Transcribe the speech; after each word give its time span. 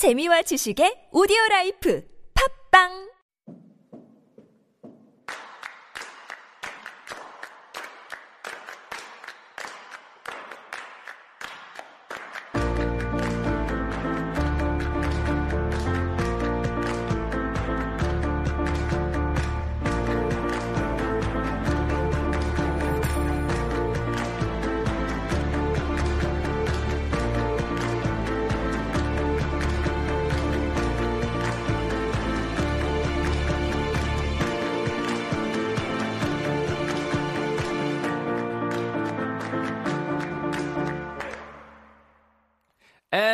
재미와 0.00 0.40
지식의 0.48 1.12
오디오 1.12 1.36
라이프. 1.50 2.00
팝빵 2.32 3.09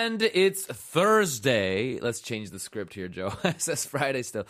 And 0.05 0.21
it's 0.21 0.63
Thursday. 0.63 1.99
Let's 1.99 2.19
change 2.19 2.51
the 2.51 2.59
script 2.59 2.93
here, 2.93 3.07
Joe. 3.07 3.33
it 3.43 3.63
says 3.63 3.83
Friday 3.83 4.21
still. 4.21 4.45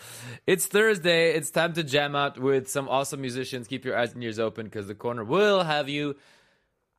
It's 0.46 0.66
Thursday. 0.66 1.32
It's 1.32 1.50
time 1.50 1.72
to 1.72 1.82
jam 1.82 2.14
out 2.14 2.38
with 2.38 2.68
some 2.68 2.86
awesome 2.86 3.22
musicians. 3.22 3.66
Keep 3.66 3.86
your 3.86 3.96
eyes 3.96 4.12
and 4.12 4.22
ears 4.22 4.38
open 4.38 4.66
because 4.66 4.88
the 4.88 4.94
corner 4.94 5.24
will 5.24 5.62
have 5.62 5.88
you 5.88 6.16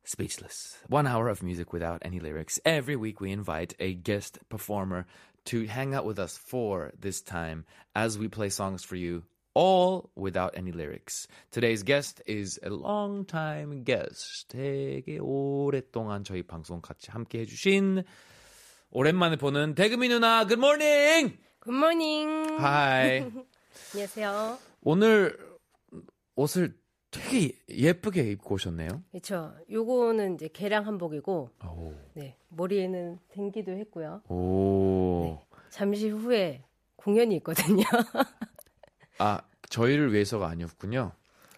speechless. 0.02 0.76
One 0.88 1.06
hour 1.06 1.28
of 1.28 1.44
music 1.44 1.72
without 1.72 2.02
any 2.02 2.18
lyrics. 2.18 2.58
Every 2.64 2.96
week 2.96 3.20
we 3.20 3.30
invite 3.30 3.74
a 3.78 3.94
guest 3.94 4.40
performer 4.48 5.06
to 5.44 5.68
hang 5.68 5.94
out 5.94 6.04
with 6.04 6.18
us 6.18 6.36
for 6.36 6.90
this 6.98 7.20
time 7.20 7.64
as 7.94 8.18
we 8.18 8.26
play 8.26 8.48
songs 8.48 8.82
for 8.82 8.96
you 8.96 9.22
all 9.54 10.10
without 10.16 10.54
any 10.56 10.72
lyrics. 10.72 11.28
Today's 11.52 11.84
guest 11.84 12.20
is 12.26 12.58
a 12.62 12.70
long-time 12.70 13.84
guest. 13.84 14.48
되게 14.48 15.18
오랫동안 15.20 16.24
저희 16.24 16.42
방송 16.42 16.80
같이 16.80 17.10
함께 17.10 17.40
해주신 17.40 18.02
오랜만에 18.91 19.35
보는 19.35 19.75
대금이 19.75 20.09
누나. 20.09 20.47
Good 20.47 20.59
morning. 20.59 21.37
굿모닝. 21.59 22.59
Hi. 22.59 23.31
안녕하세요. 23.93 24.57
오늘 24.81 25.37
옷을 26.35 26.75
되게 27.11 27.51
예쁘게 27.69 28.31
입고 28.31 28.55
오셨네요. 28.55 29.03
그렇죠. 29.11 29.53
요거는 29.71 30.35
이제 30.35 30.47
개량 30.47 30.87
한복이고, 30.87 31.51
오. 31.65 31.93
네 32.13 32.35
머리에는 32.49 33.19
댕기도 33.29 33.73
했고요. 33.73 34.21
오. 34.27 35.39
잠시 35.69 36.09
후에 36.09 36.63
공연이 36.95 37.35
있거든요. 37.37 37.83
아 39.19 39.41
저희를 39.69 40.13
위해서가 40.13 40.47
아니었군요. 40.47 41.11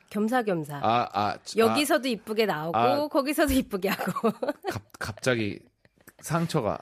겸사겸사. 0.09 0.81
아, 0.83 1.09
아 1.13 1.37
여기서도 1.55 2.09
이쁘게 2.09 2.45
나오고 2.45 2.77
아. 2.77 3.07
거기서도 3.07 3.53
이쁘게 3.53 3.87
하고. 3.87 4.27
아, 4.27 4.51
갑, 4.69 4.81
갑자기 4.99 5.59
상처가 6.19 6.77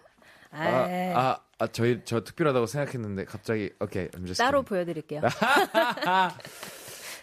아, 0.52 0.64
아, 0.64 1.14
아, 1.16 1.40
아, 1.60 1.68
저희 1.68 2.02
저 2.06 2.24
특별하다고 2.24 2.66
생각했는데 2.66 3.26
갑자기 3.26 3.72
오케이 3.80 4.06
okay, 4.06 4.10
I'm 4.14 4.26
just 4.26 4.42
따로 4.42 4.64
kidding. 4.64 4.66
보여드릴게요. 4.66 5.22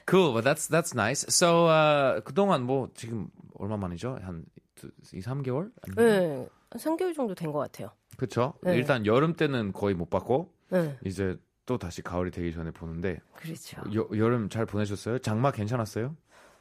cool, 0.07 0.33
but 0.33 0.45
that's 0.45 0.69
that's 0.69 0.95
nice. 0.95 1.25
So 1.29 1.67
uh, 1.69 2.21
그동안 2.25 2.63
뭐 2.63 2.89
지금 2.95 3.29
얼마 3.59 3.77
만이죠? 3.77 4.19
한 4.23 4.45
2, 4.77 5.21
3개월? 5.21 5.71
네, 5.97 6.49
3개월 6.73 7.15
정도 7.15 7.35
된 7.35 7.53
것 7.53 7.59
같아요. 7.59 7.91
그렇죠. 8.17 8.55
네. 8.63 8.77
일단 8.77 9.07
여름 9.07 9.35
때는 9.35 9.73
거의 9.73 9.95
못 9.95 10.09
봤고 10.11 10.53
네, 10.71 10.97
이제 11.05 11.37
또 11.67 11.79
다시 11.79 12.03
가을이 12.03 12.31
되기 12.31 12.53
전에 12.53 12.71
보는데 12.71 13.19
그렇죠. 13.35 13.83
여, 13.95 14.07
여름 14.17 14.49
잘 14.49 14.67
보내셨어요? 14.67 15.19
장마 15.19 15.51
괜찮았어요? 15.51 16.15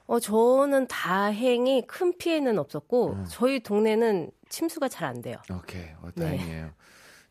어, 0.07 0.19
저는 0.19 0.87
다행히 0.87 1.87
큰 1.87 2.15
피해는 2.15 2.59
없었고, 2.59 3.13
음. 3.13 3.25
저희 3.27 3.63
동네는 3.63 4.29
침수가 4.49 4.87
잘 4.89 5.05
안 5.05 5.21
돼요. 5.21 5.37
오케이, 5.51 5.89
어, 6.01 6.09
네. 6.15 6.25
다행이에요. 6.25 6.71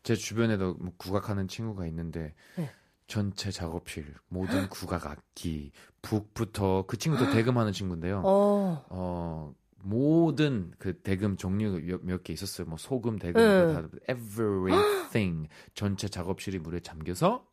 제 0.03 0.15
주변에도 0.15 0.75
뭐 0.75 0.93
국악하는 0.97 1.47
친구가 1.47 1.85
있는데 1.87 2.33
네. 2.55 2.69
전체 3.07 3.51
작업실 3.51 4.13
모든 4.29 4.69
국악 4.69 5.05
악기 5.07 5.71
북부터 6.01 6.85
그 6.87 6.97
친구도 6.97 7.31
대금하는 7.31 7.71
친구인데요. 7.71 8.21
어, 8.25 8.85
어 8.89 9.53
모든 9.77 10.71
그 10.79 10.99
대금 11.01 11.37
종류 11.37 11.79
몇 12.03 12.23
개 12.23 12.33
있었어요. 12.33 12.67
뭐 12.67 12.77
소금 12.77 13.17
대금 13.19 13.41
응. 13.41 13.73
다 13.73 14.13
everything 14.13 15.47
전체 15.73 16.07
작업실이 16.07 16.59
물에 16.59 16.79
잠겨서 16.79 17.45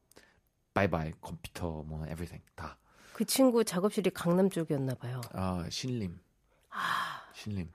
바이바이 0.75 1.13
컴퓨터 1.21 1.83
뭐 1.83 2.01
everything 2.07 2.43
다. 2.55 2.79
그 3.13 3.25
친구 3.27 3.63
작업실이 3.65 4.11
강남 4.11 4.49
쪽이었나 4.49 4.95
봐요. 4.95 5.21
아 5.33 5.67
신림 5.71 6.19
아, 6.71 7.23
신림 7.35 7.71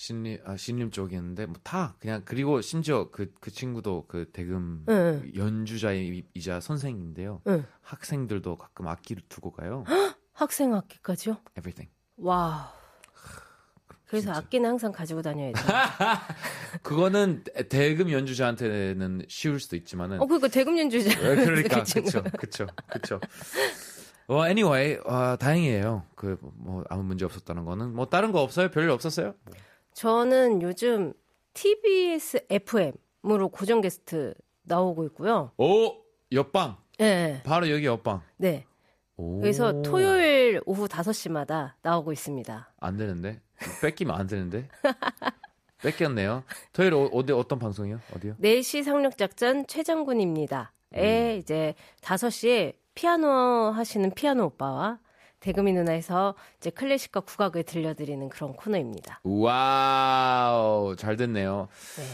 신림 0.00 0.38
아 0.46 0.56
신림 0.56 0.90
쪽이었는데 0.90 1.44
뭐 1.44 1.56
다 1.62 1.94
그냥 2.00 2.22
그리고 2.24 2.62
심지어 2.62 3.10
그그 3.10 3.50
친구도 3.50 4.06
그 4.08 4.30
대금 4.32 4.86
응, 4.88 5.30
연주자이자 5.36 6.60
선생인데요. 6.60 7.42
응. 7.46 7.66
학생들도 7.82 8.56
가끔 8.56 8.88
악기를 8.88 9.22
두고 9.28 9.50
가요. 9.52 9.84
학생 10.32 10.72
학기까지요? 10.74 11.36
everything. 11.58 11.90
와. 12.16 12.72
그래서 14.06 14.24
진짜. 14.32 14.38
악기는 14.38 14.68
항상 14.68 14.90
가지고 14.90 15.20
다녀야 15.20 15.52
돼. 15.52 15.60
그거는 16.82 17.44
대금 17.68 18.10
연주자한테는 18.10 19.26
쉬울 19.28 19.60
수도 19.60 19.76
있지만은 19.76 20.20
어, 20.20 20.24
그러니까 20.26 20.48
대금 20.48 20.78
연주자. 20.78 21.14
그러니까 21.20 21.76
그 21.80 21.84
친구. 21.84 22.10
그렇죠, 22.10 22.30
그렇죠, 22.38 22.66
그렇죠. 22.88 23.20
어, 24.28 24.44
anyway, 24.46 24.98
아, 25.04 25.36
다행이에요. 25.38 26.04
그 26.16 26.38
뭐 26.56 26.84
아무 26.88 27.02
문제 27.02 27.24
없었다는 27.26 27.64
거는 27.66 27.92
뭐 27.94 28.06
다른 28.06 28.32
거 28.32 28.40
없어요? 28.40 28.70
별일 28.70 28.88
없었어요? 28.90 29.34
저는 29.94 30.62
요즘 30.62 31.12
TBS 31.54 32.46
FM으로 32.48 33.48
고정 33.50 33.80
게스트 33.80 34.34
나오고 34.62 35.04
있고요. 35.06 35.52
오, 35.58 35.96
옆방. 36.32 36.76
네. 36.98 37.42
바로 37.44 37.68
여기 37.70 37.86
옆방. 37.86 38.22
네. 38.36 38.66
오. 39.16 39.40
그래서 39.40 39.82
토요일 39.82 40.60
오후 40.64 40.86
5시마다 40.86 41.72
나오고 41.82 42.12
있습니다. 42.12 42.72
안 42.78 42.96
되는데 42.96 43.40
뺏기면 43.82 44.14
안 44.18 44.26
되는데 44.26 44.68
뺏겼네요. 45.82 46.44
토요일 46.72 46.94
어, 46.94 47.04
어디 47.12 47.32
어떤 47.32 47.58
방송이요? 47.58 48.00
어디요? 48.16 48.36
4시 48.40 48.82
상륙작전 48.84 49.66
최장군입니다. 49.66 50.72
에 50.94 51.36
이제 51.36 51.74
5시에 52.00 52.74
피아노 52.94 53.28
하시는 53.70 54.10
피아노 54.10 54.46
오빠와 54.46 54.98
대금이 55.40 55.72
누나에서 55.72 56.34
이제 56.58 56.70
클래식과 56.70 57.20
국악을 57.20 57.62
들려드리는 57.64 58.28
그런 58.28 58.52
코너입니다. 58.54 59.20
Wow 59.24 60.96
잘 60.96 61.16
됐네요. 61.16 61.68
네. 61.96 62.04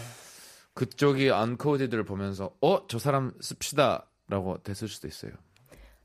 그쪽이 0.75 1.31
언코디드를 1.31 2.05
보면서 2.05 2.53
어 2.61 2.87
저 2.89 2.99
사람 2.99 3.33
씁시다라고 3.41 4.59
됐을 4.63 4.89
수도 4.89 5.09
있어요. 5.09 5.33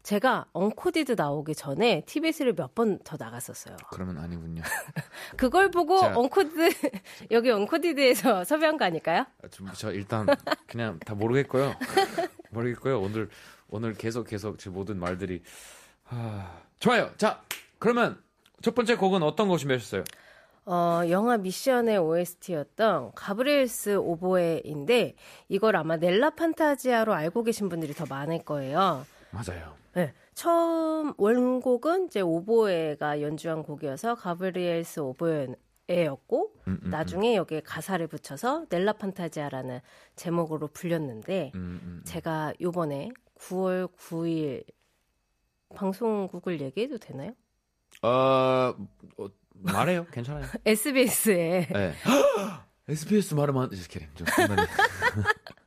제가 0.04 0.48
언코디드 0.54 1.12
나오기 1.16 1.54
전에 1.54 2.02
TBS를 2.08 2.54
몇 2.56 2.74
번 2.74 2.98
더 3.04 3.18
나갔었어요. 3.20 3.78
그러면 3.92 4.18
아니군요. 4.18 4.64
그걸 5.38 5.70
보고 5.70 6.00
자. 6.00 6.18
언코디드 6.18 6.70
여기 7.30 7.52
언코디드에서 7.52 8.44
섭외한 8.46 8.78
거 8.78 8.86
아닐까요? 8.86 9.26
아, 9.44 9.48
좀, 9.50 9.68
저 9.76 9.92
일단 9.92 10.26
그냥 10.66 10.98
다 11.06 11.14
모르겠고요. 11.14 11.76
모르겠고요. 12.50 13.00
오늘 13.00 13.30
오늘 13.70 13.94
계속 13.94 14.26
계속 14.28 14.58
제 14.58 14.72
모든 14.72 14.98
말들이 14.98 15.44
하... 16.12 16.62
좋아요. 16.80 17.12
자 17.18 17.42
그러면 17.80 18.22
첫 18.62 18.76
번째 18.76 18.96
곡은 18.96 19.24
어떤 19.24 19.48
거 19.48 19.58
준비하셨어요? 19.58 20.04
어, 20.66 21.02
영화 21.10 21.38
미션의 21.38 21.98
OST였던 21.98 23.14
Gabriel's 23.16 23.98
Oboe인데 23.98 25.16
이걸 25.50 25.76
아마 25.76 25.98
Nella 25.98 26.32
Fantasia로 26.32 27.14
알고 27.14 27.44
계신 27.44 27.68
분들이 27.68 27.94
더 27.94 28.06
많을 28.08 28.44
거예요. 28.44 29.06
맞아요. 29.32 29.74
네. 29.94 30.14
처음 30.34 31.14
원곡은 31.18 32.06
이제 32.06 32.22
오보에가 32.22 33.22
연주한 33.22 33.64
곡이어서 33.64 34.16
가브리엘스 34.16 35.00
오보에였고 35.02 36.54
음, 36.68 36.80
음, 36.84 36.90
나중에 36.90 37.36
여기에 37.36 37.62
가사를 37.62 38.06
붙여서 38.08 38.66
넬라 38.70 38.94
판타지아라는 38.94 39.80
제목으로 40.16 40.68
불렸는데 40.68 41.52
음, 41.56 41.80
음. 41.84 42.02
제가 42.06 42.54
요번에 42.62 43.12
9월 43.40 43.90
9일 43.98 44.64
방송국을 45.74 46.62
얘기해도 46.62 46.98
되나요? 46.98 47.34
어, 48.02 48.74
어 49.18 49.28
말해요. 49.54 50.06
괜찮아요. 50.12 50.46
SBS에 50.66 51.68
네. 51.72 51.94
SBS 52.88 53.36
말하면 53.36 53.70
kidding. 53.70 54.10
좀. 54.16 54.26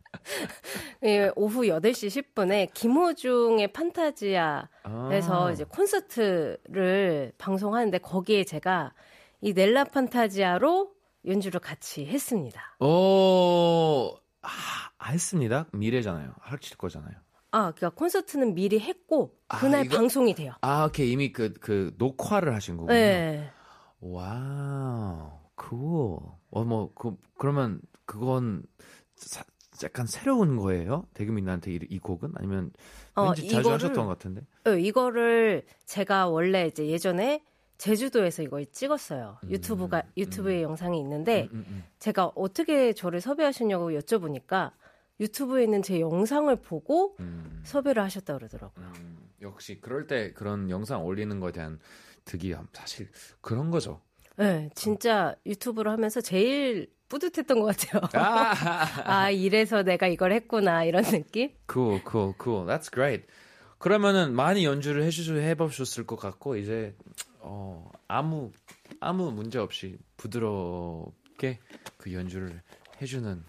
예, 1.04 1.30
오후 1.36 1.62
8시 1.62 2.34
10분에 2.34 2.72
김호중의 2.72 3.72
판타지아에서 3.72 4.68
아. 4.84 5.50
이제 5.52 5.64
콘서트를 5.64 7.32
방송하는데 7.38 7.98
거기에 7.98 8.44
제가 8.44 8.92
이 9.40 9.52
Nella 9.52 9.84
Fantasia로 9.84 10.92
연주를 11.26 11.60
같이 11.60 12.06
했습니다. 12.06 12.76
오, 12.80 14.16
아, 14.42 15.06
했습니다. 15.06 15.66
미래잖아요. 15.72 16.34
펼칠 16.40 16.76
거잖아요. 16.76 17.14
아, 17.54 17.70
그러니까 17.70 17.90
콘서트는 17.90 18.54
미리 18.54 18.80
했고 18.80 19.36
그날 19.46 19.80
아, 19.80 19.84
이거- 19.84 19.96
방송이 19.96 20.34
돼요. 20.34 20.54
아, 20.60 20.86
오케이. 20.86 21.12
이미 21.12 21.32
그, 21.32 21.52
그, 21.60 21.94
녹화를 21.98 22.52
하신 22.52 22.76
거군요. 22.78 22.92
네. 22.92 23.48
Wow, 24.00 25.30
cool. 25.60 26.18
어, 26.50 26.64
뭐, 26.64 26.90
그, 26.94 27.14
그러면 27.38 27.80
그건 28.06 28.64
사- 29.14 29.44
약간 29.84 30.06
새로운 30.06 30.56
거예요? 30.56 31.06
대금민한테 31.14 31.72
이, 31.74 31.78
이 31.88 31.98
곡은? 32.00 32.32
아니면 32.36 32.72
어, 33.14 33.26
왠지 33.26 33.48
자주 33.48 33.68
이거를- 33.68 33.72
하셨던 33.74 34.06
것 34.06 34.18
같은데? 34.18 34.42
어, 34.66 34.70
이거를 34.70 35.64
제가 35.86 36.28
원래 36.28 36.66
이제 36.66 36.86
예전에 36.88 37.44
제주도에서 37.78 38.42
이걸 38.42 38.66
찍었어요. 38.66 39.38
유튜브가 39.48 40.02
유튜브에 40.16 40.62
영상이 40.62 40.98
있는데 41.00 41.48
음, 41.52 41.64
음. 41.68 41.84
제가 41.98 42.30
어떻게 42.36 42.92
저를 42.92 43.20
섭외하셨냐고 43.20 43.90
여쭤보니까 43.92 44.70
유튜브에 45.20 45.64
있는 45.64 45.82
제 45.82 46.00
영상을 46.00 46.54
보고 46.56 47.16
음, 47.20 47.60
섭외를 47.64 48.02
하셨다 48.02 48.36
그러더라고요. 48.36 48.92
음, 48.96 49.30
역시 49.42 49.80
그럴 49.80 50.06
때 50.06 50.32
그런 50.32 50.70
영상 50.70 51.04
올리는 51.04 51.38
거에 51.40 51.52
대한 51.52 51.78
득이함. 52.24 52.68
사실 52.72 53.08
그런 53.40 53.70
거죠. 53.70 54.00
네, 54.36 54.70
진짜 54.74 55.36
유튜브를 55.46 55.92
하면서 55.92 56.20
제일 56.20 56.92
뿌듯했던 57.08 57.60
것 57.60 57.76
같아요. 57.76 58.02
아, 58.14 58.54
아, 59.04 59.30
이래서 59.30 59.82
내가 59.82 60.08
이걸 60.08 60.32
했구나 60.32 60.84
이런 60.84 61.04
느낌? 61.04 61.50
cool, 61.70 62.00
cool, 62.10 62.34
cool. 62.42 62.66
That's 62.66 62.92
great. 62.92 63.26
그러면은 63.78 64.34
많이 64.34 64.64
연주를 64.64 65.02
해주셔 65.04 65.34
해보셨을 65.34 66.06
것 66.06 66.16
같고 66.16 66.56
이제 66.56 66.96
어, 67.40 67.90
아무 68.08 68.50
아무 69.00 69.30
문제 69.30 69.58
없이 69.58 69.98
부드럽게 70.16 71.60
그 71.98 72.12
연주를 72.14 72.62
해주는 73.02 73.44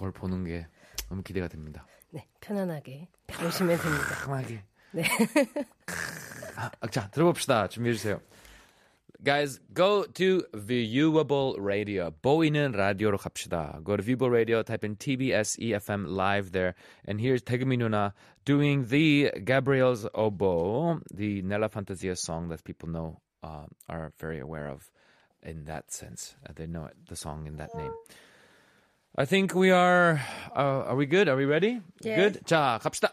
걸 0.00 0.12
보는 0.12 0.44
게 0.44 0.66
너무 1.08 1.22
기대가 1.22 1.48
됩니다. 1.48 1.86
네, 2.10 2.26
편안하게 2.40 3.08
보시면 3.26 3.78
됩니다. 3.78 4.24
편하게. 4.24 4.64
네. 4.92 5.02
아, 6.56 6.86
자 6.88 7.10
들어봅시다. 7.10 7.68
준비해 7.68 7.94
주세요. 7.94 8.20
Guys, 9.22 9.58
go 9.72 10.04
to 10.04 10.42
Viewable 10.52 11.56
Radio. 11.58 12.10
보이는 12.22 12.70
라디오로 12.72 13.16
갑시다. 13.16 13.80
Go 13.82 13.96
to 13.96 14.02
Viewable 14.04 14.30
Radio, 14.30 14.62
type 14.62 14.84
in 14.84 14.96
TBS 14.96 15.58
EFM 15.58 16.06
live 16.06 16.52
there. 16.52 16.74
And 17.06 17.18
here's 17.18 17.42
Tegumi 17.42 17.78
Nuna 17.78 18.12
doing 18.44 18.86
the 18.86 19.32
Gabriel's 19.42 20.06
Oboe, 20.14 21.00
the 21.12 21.40
Nella 21.42 21.68
Fantasia 21.70 22.14
song 22.14 22.48
that 22.48 22.62
people 22.62 22.90
know, 22.90 23.20
uh, 23.42 23.64
are 23.88 24.12
very 24.18 24.38
aware 24.38 24.68
of 24.68 24.90
in 25.42 25.64
that 25.64 25.92
sense. 25.92 26.36
Uh, 26.46 26.52
they 26.54 26.66
know 26.66 26.84
it, 26.84 26.96
the 27.08 27.16
song 27.16 27.46
in 27.46 27.56
that 27.56 27.74
name. 27.74 27.92
I 29.18 29.24
think 29.24 29.54
we 29.54 29.70
are, 29.70 30.20
uh, 30.54 30.90
are 30.90 30.96
we 30.96 31.06
good? 31.06 31.28
Are 31.28 31.36
we 31.36 31.46
ready? 31.46 31.80
Yes. 32.02 32.16
Good? 32.16 32.44
자, 32.46 32.78
갑시다. 32.82 33.12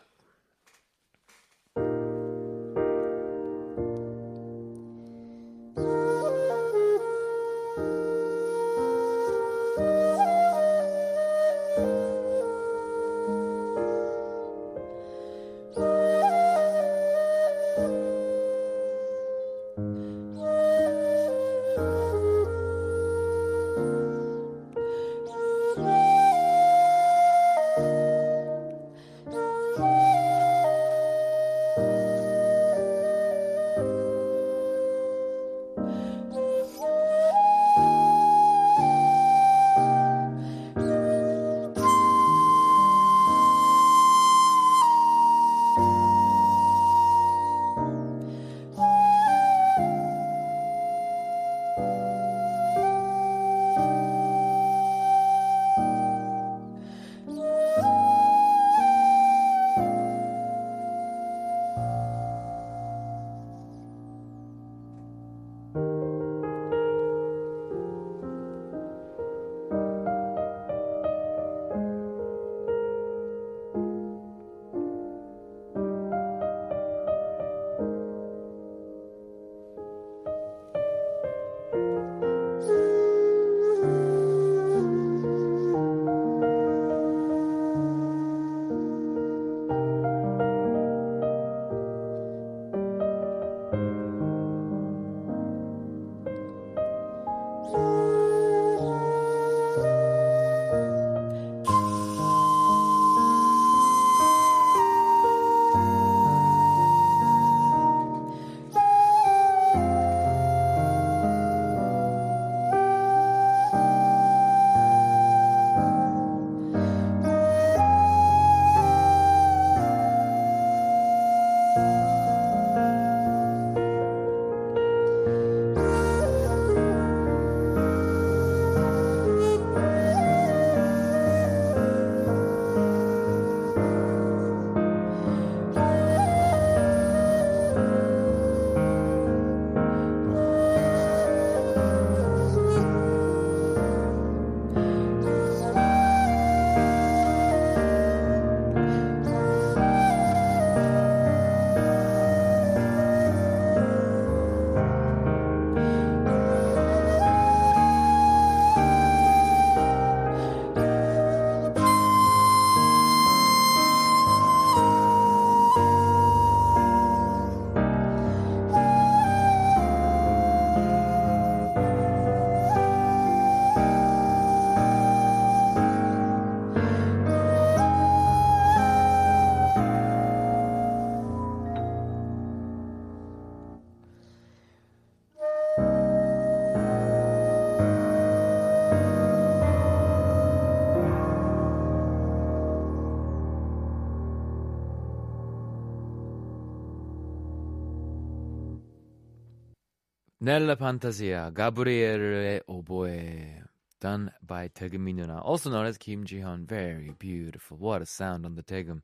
Nella 200.49 200.77
Fantasia, 200.77 201.51
Gabriele 201.53 202.63
Oboe, 202.71 203.65
done 204.01 204.33
by 204.43 204.69
Tegum 204.69 205.05
Minuna, 205.05 205.45
also 205.45 205.69
known 205.69 205.85
as 205.85 205.99
Kim 205.99 206.25
Jihan. 206.25 206.65
Very 206.65 207.13
beautiful. 207.19 207.77
What 207.77 208.01
a 208.01 208.07
sound 208.07 208.47
on 208.47 208.55
the 208.55 208.63
Tegum. 208.63 209.03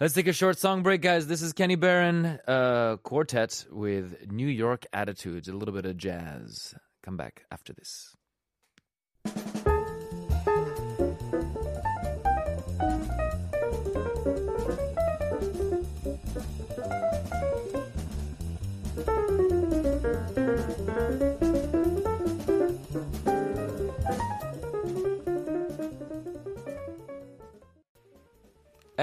Let's 0.00 0.14
take 0.14 0.26
a 0.26 0.32
short 0.32 0.58
song 0.58 0.82
break, 0.82 1.02
guys. 1.02 1.26
This 1.26 1.42
is 1.42 1.52
Kenny 1.52 1.74
Barron 1.74 2.40
uh, 2.48 2.96
Quartet 3.02 3.66
with 3.70 4.32
New 4.32 4.48
York 4.48 4.86
Attitudes, 4.94 5.48
a 5.48 5.52
little 5.52 5.74
bit 5.74 5.84
of 5.84 5.98
jazz. 5.98 6.74
Come 7.02 7.18
back 7.18 7.44
after 7.52 7.74
this. 7.74 8.16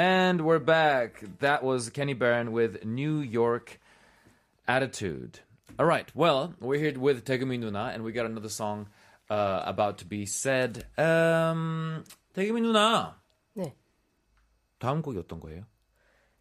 And 0.01 0.43
we're 0.43 0.59
back. 0.59 1.23
That 1.41 1.63
was 1.63 1.91
Kenny 1.91 2.15
Barron 2.15 2.53
with 2.53 2.85
New 2.85 3.19
York 3.21 3.81
Attitude. 4.69 5.41
All 5.79 5.87
right. 5.87 6.11
Well, 6.15 6.55
we're 6.61 6.79
here 6.79 6.99
with 6.99 7.25
Tegumi 7.25 7.59
Nuna, 7.59 7.95
and 7.95 8.05
we 8.05 8.13
got 8.13 8.27
another 8.27 8.49
song 8.49 8.89
uh, 9.31 9.63
about 9.65 9.99
to 9.99 10.05
be 10.05 10.27
said. 10.27 10.85
Um, 10.99 12.05
Tegumi 12.35 12.61
Nuna. 12.61 13.15
네. 13.57 13.75
다음 14.79 15.03
곡이 15.03 15.19
어떤 15.19 15.41
거예요? 15.41 15.65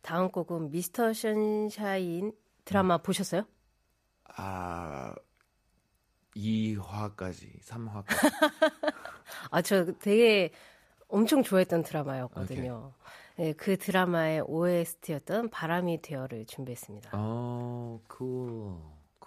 다음 0.02 0.30
곡은 0.30 0.72
미스터 0.72 1.14
션샤인 1.14 2.34
드라마 2.66 2.98
음. 2.98 3.02
보셨어요? 3.02 3.46
아, 4.38 5.16
2화까지, 6.36 7.62
3화까지. 7.64 8.54
아, 9.52 9.62
저 9.62 9.86
되게 10.00 10.52
엄청 11.08 11.44
좋아했던 11.44 11.84
드라마였거든요. 11.84 12.94
네, 13.41 13.55
그 13.55 13.79
드라마의 13.79 14.43
OST였던 14.43 15.49
바람이 15.49 16.03
되어를 16.03 16.45
준비했습니다. 16.45 17.13
어, 17.15 17.99
cool. 18.15 18.77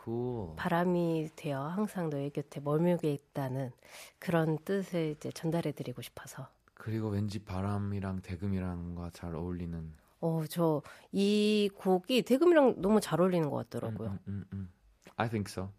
cool. 0.06 0.56
바람이 0.56 1.30
되어 1.36 1.64
항상 1.64 2.12
너의 2.12 2.30
곁에 2.30 2.60
머물게 2.60 3.12
있다는 3.12 3.72
그런 4.20 4.60
뜻을 4.60 5.16
이제 5.18 5.32
전달해드리고 5.32 6.04
싶어서. 6.04 6.48
그리고 6.76 7.08
왠지 7.10 7.40
바람이랑 7.40 8.22
대금이랑과 8.22 9.10
잘 9.14 9.34
어울리는 9.34 9.92
어, 10.22 10.44
저 10.48 10.84
이 11.12 11.72
곡이 11.76 12.22
대금이랑 12.22 12.76
너무 12.84 13.02
잘 13.02 13.20
어울리는 13.20 13.50
것 13.50 13.68
같더라고요. 13.68 14.10
음, 14.10 14.20
음, 14.28 14.46
음. 14.54 14.70
I 15.18 15.28
think 15.28 15.50
so. 15.52 15.70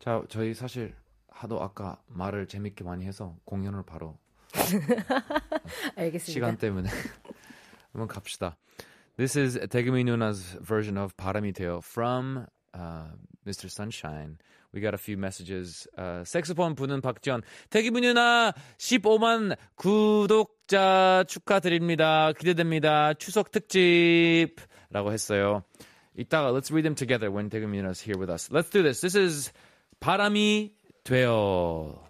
자, 0.00 0.22
저희 0.28 0.52
사실 0.52 0.94
하도 1.28 1.62
아까 1.62 1.98
말을 2.08 2.46
재밌게 2.46 2.84
많이 2.84 3.06
해서 3.06 3.34
공연을 3.46 3.84
바로 3.84 4.18
알겠습니다. 5.96 6.24
시간 6.32 6.58
때문에 6.58 6.90
한번 7.94 8.08
갑시다. 8.08 8.56
This 9.16 9.38
is 9.38 9.56
Tegumi 9.70 10.02
Nuna's 10.02 10.58
version 10.60 10.98
of 10.98 11.16
바람이 11.16 11.52
되어 11.52 11.78
from 11.78 12.46
uh, 12.74 13.06
Mr. 13.46 13.70
Sunshine. 13.70 14.38
We 14.72 14.80
got 14.80 14.92
a 14.92 14.98
few 14.98 15.16
messages. 15.16 15.86
Uh, 15.96 16.24
색소폰 16.24 16.74
부는 16.74 17.00
박지원. 17.00 17.42
태기부 17.70 18.00
누나 18.00 18.52
15만 18.78 19.56
구독자 19.76 21.24
축하드립니다. 21.28 22.32
기대됩니다. 22.32 23.14
추석 23.14 23.52
특집 23.52 24.56
라고 24.90 25.12
했어요. 25.12 25.62
이따가 26.16 26.50
let's 26.50 26.72
read 26.72 26.82
them 26.82 26.96
together 26.96 27.30
when 27.30 27.48
태기부 27.48 27.70
누나's 27.70 28.00
here 28.02 28.18
with 28.18 28.32
us. 28.32 28.50
Let's 28.50 28.70
do 28.70 28.82
this. 28.82 29.00
This 29.00 29.16
is 29.16 29.52
바람이 30.00 30.74
되어. 31.04 32.03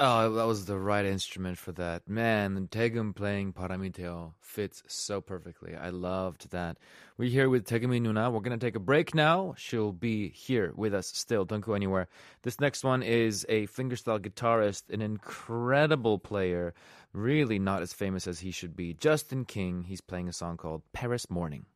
Oh, 0.00 0.32
that 0.34 0.46
was 0.46 0.66
the 0.66 0.78
right 0.78 1.04
instrument 1.04 1.58
for 1.58 1.72
that. 1.72 2.08
Man, 2.08 2.68
Tegum 2.68 3.12
playing 3.12 3.52
Paramiteo 3.52 4.34
fits 4.40 4.84
so 4.86 5.20
perfectly. 5.20 5.74
I 5.74 5.90
loved 5.90 6.52
that. 6.52 6.78
We're 7.16 7.28
here 7.28 7.48
with 7.48 7.66
Tegumi 7.66 8.00
Nuna. 8.00 8.30
We're 8.30 8.38
going 8.38 8.56
to 8.56 8.64
take 8.64 8.76
a 8.76 8.80
break 8.80 9.12
now. 9.12 9.54
She'll 9.56 9.90
be 9.90 10.28
here 10.28 10.72
with 10.76 10.94
us 10.94 11.08
still. 11.08 11.44
Don't 11.44 11.64
go 11.64 11.72
anywhere. 11.72 12.06
This 12.42 12.60
next 12.60 12.84
one 12.84 13.02
is 13.02 13.44
a 13.48 13.66
fingerstyle 13.66 14.20
guitarist, 14.20 14.88
an 14.90 15.02
incredible 15.02 16.20
player, 16.20 16.74
really 17.12 17.58
not 17.58 17.82
as 17.82 17.92
famous 17.92 18.28
as 18.28 18.38
he 18.38 18.52
should 18.52 18.76
be. 18.76 18.94
Justin 18.94 19.44
King. 19.44 19.82
He's 19.82 20.00
playing 20.00 20.28
a 20.28 20.32
song 20.32 20.58
called 20.58 20.82
Paris 20.92 21.28
Morning. 21.28 21.66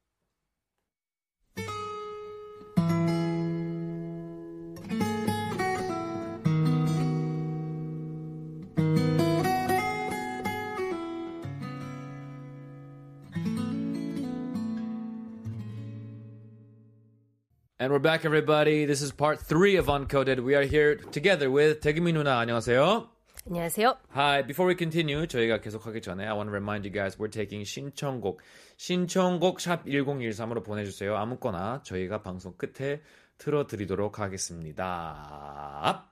Back, 18.03 18.25
everybody. 18.25 18.85
This 18.85 19.01
is 19.01 19.13
part 19.13 19.41
three 19.41 19.77
of 19.77 19.87
Uncoded. 19.87 20.41
We 20.41 20.55
are 20.57 20.65
here 20.67 20.97
together 20.97 21.51
with 21.51 21.81
태금이 21.81 22.13
누나. 22.13 22.39
안녕하세요. 22.41 23.09
안녕하세요. 23.49 23.97
Hi. 24.15 24.43
Before 24.47 24.69
we 24.69 24.77
continue, 24.77 25.27
저희가 25.27 25.61
계속하기 25.61 26.01
전에 26.03 26.27
I 26.27 26.33
want 26.35 26.49
to 26.49 26.53
remind 26.53 26.87
you 26.87 26.93
guys 26.93 27.17
we're 27.19 27.31
taking 27.33 27.65
신청곡. 27.65 28.41
신청곡 28.77 29.61
샵 29.61 29.85
1013으로 29.87 30.65
보내주세요. 30.65 31.17
아무거나 31.17 31.83
저희가 31.85 32.23
방송 32.23 32.55
끝에 32.57 33.01
틀어드리도록 33.39 34.19
하겠습니다. 34.19 36.09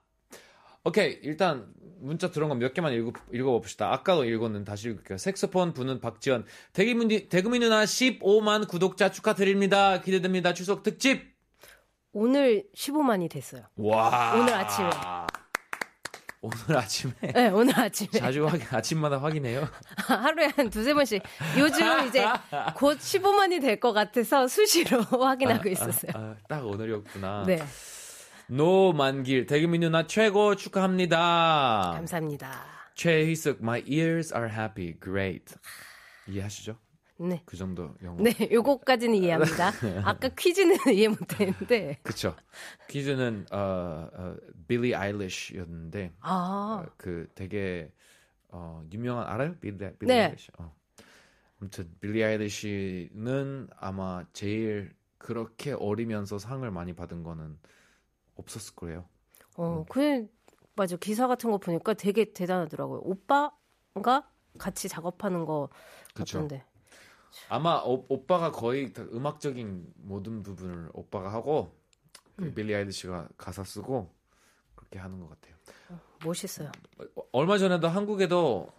오케이. 0.83 1.19
일단 1.23 1.67
문자 1.99 2.31
들어온 2.31 2.49
거 2.49 2.55
몇 2.55 2.73
개만 2.73 2.93
읽어, 2.93 3.11
읽어봅시다. 3.33 3.91
아까도 3.93 4.23
읽었는 4.25 4.63
다시 4.63 4.89
읽을게요. 4.89 5.17
색소폰 5.17 5.73
부는 5.73 5.99
박지연. 5.99 6.45
대기문디, 6.73 7.29
대금이 7.29 7.59
누나 7.59 7.83
15만 7.83 8.67
구독자 8.67 9.11
축하드립니다. 9.11 10.01
기대됩니다. 10.01 10.53
추석 10.53 10.83
특집. 10.83 11.30
오늘 12.13 12.63
15만이 12.75 13.29
됐어요. 13.29 13.63
와. 13.77 14.33
오늘 14.35 14.53
아침에. 14.53 14.89
오늘 16.43 16.77
아침에. 16.77 17.13
네, 17.33 17.47
오늘 17.49 17.79
아침에. 17.79 18.19
자주 18.19 18.45
확인, 18.47 18.65
아침마다 18.71 19.21
확인해요. 19.21 19.67
하루에 20.07 20.47
한 20.55 20.69
두세 20.69 20.93
번씩. 20.93 21.21
요즘 21.57 22.07
이제 22.07 22.25
곧 22.75 22.97
15만이 22.97 23.61
될 23.61 23.79
것 23.79 23.93
같아서 23.93 24.47
수시로 24.47 25.01
확인하고 25.21 25.69
있었어요. 25.69 26.11
아, 26.15 26.35
딱 26.49 26.65
오늘이었구나. 26.65 27.43
네. 27.45 27.63
노만길, 28.47 29.45
대금이 29.45 29.79
누나 29.79 30.07
최고 30.07 30.55
축하합니다. 30.55 31.91
감사합니다. 31.95 32.65
최희숙, 32.95 33.59
my 33.61 33.83
ears 33.87 34.33
are 34.35 34.49
happy, 34.51 34.95
great. 35.01 35.53
이해하시죠? 36.27 36.75
네. 37.21 37.43
그 37.45 37.55
정도 37.55 37.93
영어. 38.01 38.21
네, 38.23 38.33
요거까지는 38.51 39.15
이해합니다. 39.15 39.71
아까 40.03 40.29
퀴즈는 40.29 40.75
이해 40.93 41.07
못했는데. 41.07 41.99
그쵸. 42.01 42.35
퀴즈는, 42.89 43.45
어, 43.51 44.09
어, 44.11 44.35
빌리 44.67 44.95
아일리시였는데, 44.95 46.13
아, 46.21 46.83
어, 46.83 46.91
그 46.97 47.27
되게, 47.35 47.91
어, 48.49 48.83
유명한, 48.91 49.27
알아요? 49.27 49.55
빌리, 49.59 49.77
빌리 49.77 50.07
네. 50.07 50.23
아일리시. 50.23 50.51
어. 50.57 50.75
아무튼, 51.61 51.91
빌리 51.99 52.23
아일리시는 52.23 53.67
아마 53.77 54.25
제일 54.33 54.95
그렇게 55.19 55.73
어리면서 55.73 56.39
상을 56.39 56.69
많이 56.71 56.93
받은 56.93 57.21
거는 57.21 57.59
없었을 58.35 58.75
거예요. 58.75 59.05
어, 59.57 59.85
그 59.87 60.27
맞아. 60.75 60.97
기사 60.97 61.27
같은 61.27 61.51
거 61.51 61.59
보니까 61.59 61.93
되게 61.93 62.33
대단하더라고요. 62.33 63.01
오빠가 63.03 64.27
같이 64.57 64.89
작업하는 64.89 65.45
거. 65.45 65.69
같던데. 66.15 66.65
아마 67.49 67.81
오, 67.83 68.05
오빠가 68.09 68.51
거의 68.51 68.93
다 68.93 69.03
음악적인 69.03 69.93
모든 69.97 70.43
부분을 70.43 70.89
오빠가 70.93 71.31
하고 71.31 71.75
그 72.35 72.45
음. 72.45 72.53
빌리 72.53 72.73
아일리시가 72.75 73.29
가사 73.37 73.63
쓰고 73.63 74.13
그렇게 74.75 74.99
하는 74.99 75.19
것 75.19 75.29
같아요. 75.29 75.55
멋있어요. 76.25 76.71
어, 77.15 77.21
얼마 77.31 77.57
전에도 77.57 77.87
한국에도 77.87 78.71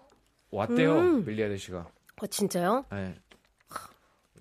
왔대요 0.51 0.99
음. 0.99 1.25
빌리 1.25 1.43
아일리시가. 1.43 1.91
어, 2.21 2.27
진짜요? 2.27 2.85
네. 2.91 3.15
아, 3.69 3.88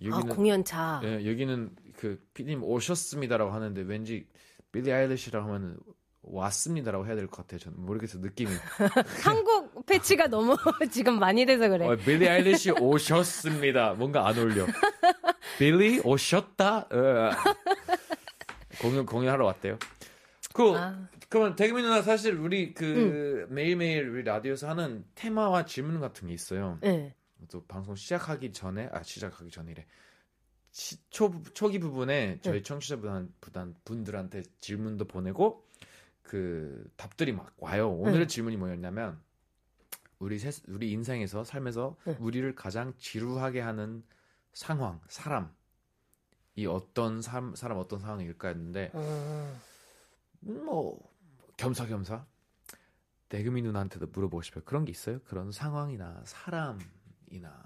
여기는 0.03 0.35
공연차. 0.35 1.01
예, 1.03 1.25
여기는 1.29 1.75
그 1.97 2.21
피디님 2.33 2.63
오셨습니다라고 2.63 3.51
하는데 3.51 3.81
왠지 3.81 4.27
빌리 4.71 4.91
아일리시라고 4.91 5.47
하면 5.47 5.79
왔습니다라고 6.23 7.07
해야 7.07 7.15
될 7.15 7.27
것 7.27 7.37
같아요. 7.37 7.59
저는 7.59 7.79
모르겠어요 7.83 8.21
느낌이. 8.21 8.51
한국 9.23 9.85
패치가 9.85 10.27
너무 10.27 10.55
지금 10.91 11.19
많이 11.19 11.45
돼서 11.45 11.67
그래. 11.69 11.87
어, 11.87 11.95
빌리 11.95 12.27
아일리시 12.29 12.71
오셨습니다. 12.71 13.93
뭔가 13.93 14.27
안 14.27 14.37
어울려. 14.37 14.65
빌리 15.57 15.99
오셨다. 16.03 16.77
어. 16.91 17.31
공연 18.81 19.05
공연하러 19.05 19.45
왔대요. 19.45 19.77
그 20.53 20.73
아. 20.75 21.07
그러면 21.29 21.55
대금이 21.55 21.81
누나 21.81 22.01
사실 22.01 22.33
우리 22.35 22.73
그 22.73 23.47
매일매일 23.49 24.07
우리 24.09 24.23
라디오에서 24.23 24.67
하는 24.69 25.05
테마와 25.15 25.65
질문 25.65 25.99
같은 26.01 26.27
게 26.27 26.33
있어요. 26.33 26.77
네. 26.81 27.15
또 27.49 27.63
방송 27.65 27.95
시작하기 27.95 28.51
전에 28.51 28.89
아 28.91 29.01
시작하기 29.01 29.49
전이래. 29.49 29.85
시, 30.71 30.97
초 31.09 31.41
초기 31.53 31.79
부분에 31.79 32.39
저희 32.41 32.57
네. 32.57 32.61
청취자분 32.63 33.33
분들한테 33.85 34.43
질문도 34.59 35.05
보내고 35.05 35.65
그 36.31 36.89
답들이 36.95 37.33
막 37.33 37.53
와요. 37.57 37.91
오늘의 37.91 38.19
네. 38.19 38.27
질문이 38.27 38.55
뭐였냐면 38.55 39.21
우리 40.17 40.39
세, 40.39 40.49
우리 40.69 40.89
인생에서 40.93 41.43
삶에서 41.43 41.97
네. 42.05 42.15
우리를 42.21 42.55
가장 42.55 42.93
지루하게 42.97 43.59
하는 43.59 44.01
상황, 44.53 45.01
사람 45.09 45.53
이 46.55 46.65
어떤 46.65 47.21
사람, 47.21 47.53
사람 47.53 47.79
어떤 47.79 47.99
상황일까 47.99 48.47
했는데 48.47 48.91
어, 48.93 49.59
음, 50.43 50.63
뭐 50.63 50.97
겸사겸사 51.57 52.25
대금이 53.27 53.61
누나한테도 53.63 54.07
물어보고 54.13 54.41
싶어요. 54.41 54.63
그런 54.63 54.85
게 54.85 54.91
있어요? 54.91 55.19
그런 55.25 55.51
상황이나 55.51 56.21
사람이나 56.23 57.61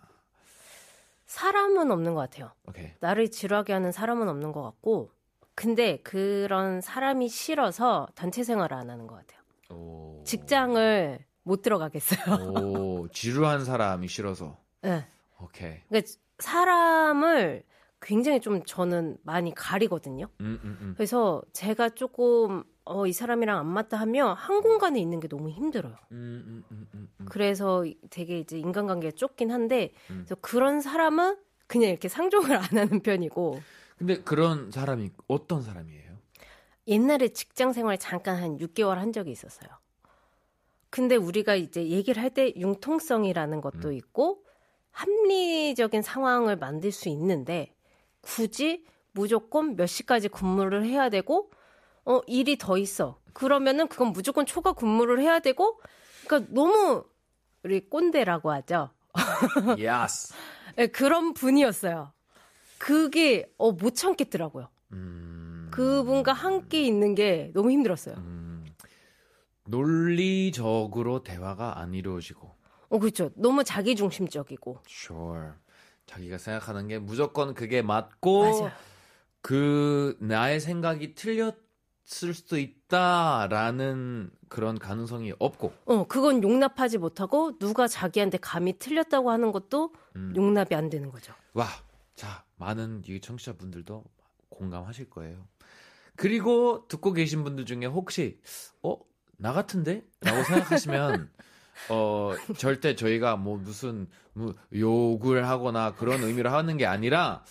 사람은 1.27 1.91
없는 1.91 2.15
것 2.15 2.21
같아요. 2.21 2.51
오케이. 2.67 2.93
나를 2.99 3.29
지루하게 3.29 3.73
하는 3.73 3.91
사람은 3.91 4.27
없는 4.27 4.51
것 4.53 4.63
같고, 4.63 5.11
근데 5.55 5.97
그런 6.03 6.81
사람이 6.81 7.29
싫어서 7.29 8.07
단체 8.13 8.43
생활을 8.43 8.75
안 8.75 8.89
하는 8.89 9.07
것 9.07 9.15
같아요. 9.15 9.39
오. 9.69 10.21
직장을 10.25 11.19
못 11.43 11.61
들어가겠어요. 11.61 12.35
오, 12.59 13.07
지루한 13.09 13.63
사람이 13.63 14.07
싫어서. 14.07 14.57
네. 14.81 15.07
오케이. 15.41 15.79
그러니까 15.87 16.11
사람을 16.39 17.63
굉장히 18.01 18.39
좀 18.39 18.63
저는 18.63 19.17
많이 19.23 19.53
가리거든요. 19.55 20.27
음, 20.41 20.59
음, 20.63 20.77
음. 20.81 20.93
그래서 20.95 21.41
제가 21.53 21.89
조금 21.89 22.63
어, 22.83 23.07
이 23.07 23.13
사람이랑 23.13 23.57
안 23.57 23.65
맞다 23.65 23.97
하면 23.97 24.35
한 24.35 24.61
공간에 24.61 24.99
있는 24.99 25.19
게 25.19 25.27
너무 25.27 25.49
힘들어요. 25.49 25.95
음, 26.11 26.63
음, 26.71 26.87
음. 26.93 27.09
그래서 27.25 27.83
되게 28.11 28.39
이제 28.39 28.59
인간관계에 28.59 29.11
쫓긴 29.11 29.51
한데 29.51 29.91
음. 30.11 30.23
그래서 30.25 30.35
그런 30.41 30.81
사람은 30.81 31.37
그냥 31.67 31.89
이렇게 31.89 32.07
상종을 32.07 32.55
안 32.55 32.63
하는 32.63 32.99
편이고 33.01 33.59
근데 33.97 34.21
그런 34.21 34.71
사람이 34.71 35.09
어떤 35.27 35.61
사람이에요? 35.63 36.15
옛날에 36.87 37.29
직장 37.29 37.73
생활 37.73 37.97
잠깐 37.97 38.35
한 38.37 38.57
6개월 38.57 38.95
한 38.95 39.11
적이 39.13 39.31
있었어요. 39.31 39.69
근데 40.89 41.15
우리가 41.15 41.55
이제 41.55 41.87
얘기를 41.89 42.21
할 42.21 42.29
때 42.29 42.53
융통성이라는 42.55 43.61
것도 43.61 43.89
음. 43.89 43.93
있고 43.93 44.43
합리적인 44.91 46.01
상황을 46.01 46.55
만들 46.57 46.91
수 46.91 47.09
있는데 47.09 47.73
굳이 48.21 48.85
무조건 49.11 49.75
몇 49.75 49.87
시까지 49.87 50.29
근무를 50.29 50.85
해야 50.85 51.09
되고 51.09 51.51
어 52.05 52.21
일이 52.27 52.57
더 52.57 52.77
있어. 52.77 53.19
그러면은 53.33 53.87
그건 53.87 54.09
무조건 54.09 54.45
초과 54.45 54.73
근무를 54.73 55.19
해야 55.19 55.39
되고 55.39 55.79
그러니까 56.25 56.53
너무 56.53 57.03
우리 57.63 57.89
꼰대라고 57.89 58.51
하죠. 58.51 58.91
Yes. 59.77 60.33
네, 60.77 60.87
그런 60.87 61.33
분이었어요. 61.33 62.11
그게 62.85 63.51
어 63.57 63.71
못 63.71 63.95
참겠더라고요. 63.95 64.69
음. 64.93 65.69
그분과 65.71 66.33
함께 66.33 66.83
있는 66.83 67.15
게 67.15 67.51
너무 67.55 67.71
힘들었어요. 67.71 68.13
음. 68.17 68.63
논리적으로 69.67 71.23
대화가 71.23 71.79
안 71.79 71.95
이루어지고. 71.95 72.53
어, 72.89 72.99
그렇죠. 72.99 73.31
너무 73.35 73.63
자기중심적이고. 73.63 74.81
Sure. 74.87 75.53
자기가 76.05 76.37
생각하는 76.37 76.87
게 76.87 76.99
무조건 76.99 77.55
그게 77.55 77.81
맞고 77.81 78.41
맞아요. 78.43 78.71
그 79.41 80.15
나의 80.21 80.59
생각이 80.59 81.15
틀렸을 81.15 82.35
수도 82.35 82.59
있다라는 82.59 84.29
그런 84.47 84.77
가능성이 84.77 85.33
없고. 85.39 85.73
어, 85.85 86.05
그건 86.07 86.43
용납하지 86.43 86.99
못하고 86.99 87.57
누가 87.57 87.87
자기한테 87.87 88.37
감이 88.37 88.77
틀렸다고 88.77 89.31
하는 89.31 89.51
것도 89.51 89.95
음. 90.15 90.33
용납이 90.35 90.75
안 90.75 90.91
되는 90.91 91.09
거죠. 91.09 91.33
와, 91.53 91.65
자, 92.13 92.44
많은 92.57 93.03
이 93.07 93.19
청취자분들도 93.19 94.03
공감하실 94.49 95.09
거예요. 95.09 95.47
그리고 96.15 96.87
듣고 96.87 97.13
계신 97.13 97.43
분들 97.43 97.65
중에 97.65 97.85
혹시 97.85 98.39
어, 98.81 98.97
나 99.37 99.53
같은데? 99.53 100.03
라고 100.21 100.43
생각하시면 100.43 101.29
어, 101.89 102.33
절대 102.57 102.95
저희가 102.95 103.35
뭐 103.35 103.57
무슨 103.57 104.07
뭐 104.33 104.53
욕을 104.73 105.47
하거나 105.47 105.93
그런 105.93 106.23
의미로 106.23 106.49
하는 106.49 106.77
게 106.77 106.85
아니라 106.85 107.43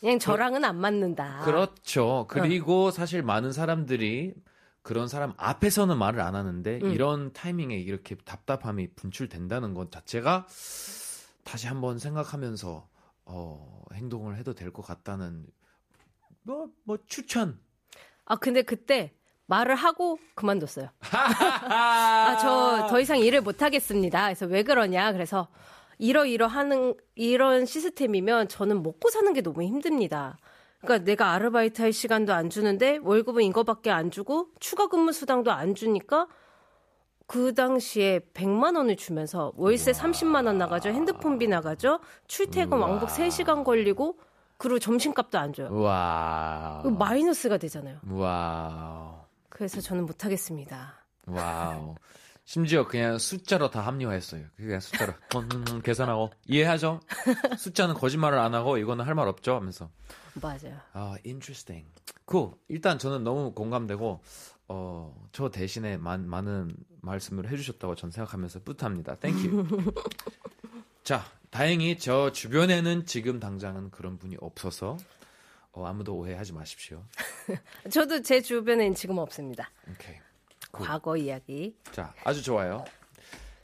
그냥 0.00 0.18
저랑은 0.18 0.64
안 0.64 0.76
맞는다. 0.76 1.40
그렇죠. 1.44 2.26
그리고 2.28 2.90
사실 2.90 3.22
많은 3.22 3.52
사람들이 3.52 4.34
그런 4.82 5.08
사람 5.08 5.34
앞에서는 5.36 5.96
말을 5.96 6.20
안 6.20 6.34
하는데 6.34 6.80
음. 6.82 6.90
이런 6.90 7.32
타이밍에 7.32 7.76
이렇게 7.76 8.14
답답함이 8.16 8.94
분출된다는 8.94 9.74
것 9.74 9.92
자체가 9.92 10.46
다시 11.44 11.66
한번 11.66 11.98
생각하면서 11.98 12.88
어, 13.32 13.84
행동을 13.94 14.36
해도 14.36 14.54
될 14.54 14.72
것 14.72 14.82
같다는 14.82 15.46
뭐, 16.42 16.68
뭐 16.84 16.98
추천. 17.06 17.60
아 18.24 18.36
근데 18.36 18.62
그때 18.62 19.12
말을 19.46 19.74
하고 19.74 20.18
그만뒀어요. 20.34 20.88
아 21.00 22.36
저 22.40 22.86
더 22.88 23.00
이상 23.00 23.18
일을 23.18 23.40
못 23.40 23.62
하겠습니다. 23.62 24.24
그래서 24.24 24.46
왜 24.46 24.62
그러냐? 24.62 25.12
그래서 25.12 25.48
이러이러 25.98 26.46
하는 26.46 26.94
이런 27.14 27.66
시스템이면 27.66 28.48
저는 28.48 28.82
먹고 28.82 29.10
사는 29.10 29.32
게 29.32 29.42
너무 29.42 29.62
힘듭니다. 29.62 30.38
그러니까 30.80 31.04
내가 31.04 31.32
아르바이트 31.32 31.82
할 31.82 31.92
시간도 31.92 32.32
안 32.32 32.48
주는데 32.48 32.98
월급은 33.02 33.42
이거밖에 33.44 33.90
안 33.90 34.10
주고 34.10 34.48
추가 34.60 34.86
근무 34.88 35.12
수당도 35.12 35.52
안 35.52 35.74
주니까 35.74 36.26
그 37.30 37.54
당시에 37.54 38.18
100만 38.34 38.76
원을 38.76 38.96
주면서 38.96 39.52
월세 39.54 39.92
30만 39.92 40.46
원 40.46 40.58
나가죠. 40.58 40.88
핸드폰비 40.88 41.46
나가죠. 41.46 42.00
출퇴근 42.26 42.78
우와. 42.78 42.88
왕복 42.88 43.08
3시간 43.10 43.62
걸리고 43.62 44.18
그리고 44.56 44.80
점심값도 44.80 45.38
안 45.38 45.50
어. 45.50 45.52
줘요. 45.52 45.72
와. 45.80 46.82
마이너스가 46.84 47.56
되잖아요. 47.58 48.00
Wow. 48.10 49.14
그래서 49.48 49.80
저는 49.80 50.06
못 50.06 50.24
하겠습니다. 50.24 51.04
Wow. 51.28 51.94
심지어 52.46 52.84
그냥 52.88 53.16
숫자로 53.16 53.70
다 53.70 53.80
합리화했어요. 53.82 54.46
그냥 54.56 54.80
숫자로 54.80 55.12
음, 55.36 55.48
음, 55.54 55.64
음, 55.70 55.82
계산하고 55.82 56.30
이해하죠? 56.48 56.98
숫자는 57.56 57.94
거짓말을 57.94 58.40
안 58.40 58.54
하고 58.54 58.76
이거는 58.76 59.04
할 59.06 59.14
말 59.14 59.28
없죠 59.28 59.54
하면서. 59.54 59.88
맞아요. 60.42 60.80
아, 60.94 61.14
interesting. 61.24 61.86
cool. 62.28 62.54
일단 62.66 62.98
저는 62.98 63.22
너무 63.22 63.52
공감되고 63.54 64.20
어, 64.72 65.12
저 65.32 65.50
대신에 65.50 65.96
많, 65.96 66.28
많은 66.28 66.76
말씀을 67.00 67.50
해주셨다고 67.50 67.96
전 67.96 68.12
생각하면서 68.12 68.60
뿌듯합니다. 68.60 69.16
Thank 69.16 69.50
you. 69.50 69.66
자, 71.02 71.24
다행히 71.50 71.98
저 71.98 72.30
주변에는 72.30 73.04
지금 73.04 73.40
당장은 73.40 73.90
그런 73.90 74.16
분이 74.16 74.36
없어서 74.40 74.96
어, 75.72 75.86
아무도 75.86 76.14
오해하지 76.14 76.52
마십시오. 76.52 77.04
저도 77.90 78.22
제 78.22 78.40
주변엔 78.40 78.94
지금 78.94 79.18
없습니다. 79.18 79.72
오케이. 79.90 80.14
Good. 80.70 80.84
과거 80.84 81.16
이야기. 81.16 81.74
자, 81.90 82.14
아주 82.22 82.40
좋아요. 82.40 82.84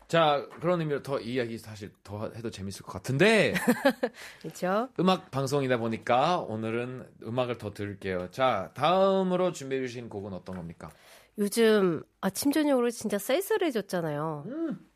자, 0.08 0.46
그런 0.60 0.80
의미로 0.80 1.02
더 1.02 1.18
이야기 1.18 1.58
사실 1.58 1.90
더 2.04 2.30
해도 2.36 2.48
재밌을 2.50 2.84
것 2.84 2.92
같은데 2.92 3.54
그렇죠? 4.40 4.88
음악 5.00 5.30
방송이다 5.32 5.78
보니까 5.78 6.38
오늘은 6.40 7.06
음악을 7.24 7.58
더 7.58 7.72
들을게요. 7.72 8.30
자, 8.30 8.70
다음으로 8.74 9.52
준비해 9.52 9.82
주신 9.82 10.08
곡은 10.08 10.32
어떤 10.32 10.56
겁니까? 10.56 10.90
요즘 11.38 12.02
아침 12.20 12.52
저녁으로 12.52 12.90
진짜 12.90 13.18
쌀쌀해졌잖아요. 13.18 14.46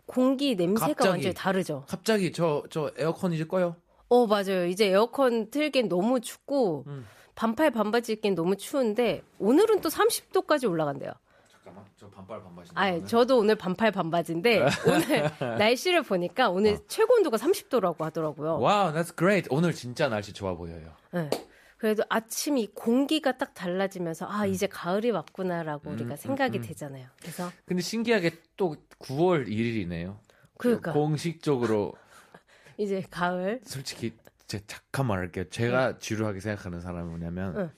공기 0.06 0.54
냄새가 0.54 0.86
음. 0.86 0.94
갑자기. 0.94 1.08
완전히 1.10 1.34
다르죠. 1.34 1.84
갑자기 1.88 2.32
저저 2.32 2.92
에어컨 2.96 3.32
이제 3.32 3.44
꺼요. 3.44 3.76
어 4.08 4.26
맞아요. 4.26 4.66
이제 4.66 4.86
에어컨 4.86 5.50
틀기엔 5.50 5.88
너무 5.88 6.20
춥고 6.20 6.84
음. 6.86 7.06
반팔 7.34 7.70
반바지 7.72 8.12
입기엔 8.12 8.34
너무 8.34 8.56
추운데 8.56 9.22
오늘은 9.38 9.80
또 9.82 9.88
30도까지 9.88 10.68
올라간대요. 10.68 11.12
잠깐만, 11.70 11.84
저 11.96 12.10
반팔 12.10 12.42
반바지. 12.42 12.70
아, 12.74 13.04
저도 13.04 13.38
오늘 13.38 13.54
반팔 13.54 13.92
반바지인데 13.92 14.66
오늘 14.86 15.30
날씨를 15.58 16.02
보니까 16.02 16.50
오늘 16.50 16.78
최고 16.88 17.14
온도가 17.14 17.36
30도라고 17.36 18.00
하더라고요. 18.00 18.58
Wow, 18.58 18.92
that's 18.92 19.16
great. 19.16 19.48
오늘 19.50 19.72
진짜 19.72 20.08
날씨 20.08 20.32
좋아 20.32 20.54
보여요. 20.54 20.94
네. 21.12 21.30
그래도 21.78 22.02
아침 22.10 22.58
이 22.58 22.66
공기가 22.66 23.38
딱 23.38 23.54
달라지면서 23.54 24.26
아 24.28 24.44
이제 24.44 24.66
가을이 24.66 25.12
왔구나라고 25.12 25.90
우리가 25.90 26.16
생각이 26.16 26.60
되잖아요. 26.60 27.06
그래서 27.20 27.50
근데 27.64 27.80
신기하게 27.82 28.32
또 28.56 28.76
9월 28.98 29.48
1일이네요. 29.48 30.18
그러니까 30.58 30.92
공식적으로 30.92 31.94
이제 32.76 33.02
가을 33.10 33.60
솔직히 33.64 34.12
제 34.46 34.60
잠깐 34.66 35.06
말할게요. 35.06 35.48
제가 35.48 35.98
지루하게 35.98 36.40
생각하는 36.40 36.82
사람은 36.82 37.08
뭐냐면 37.08 37.56
응. 37.56 37.70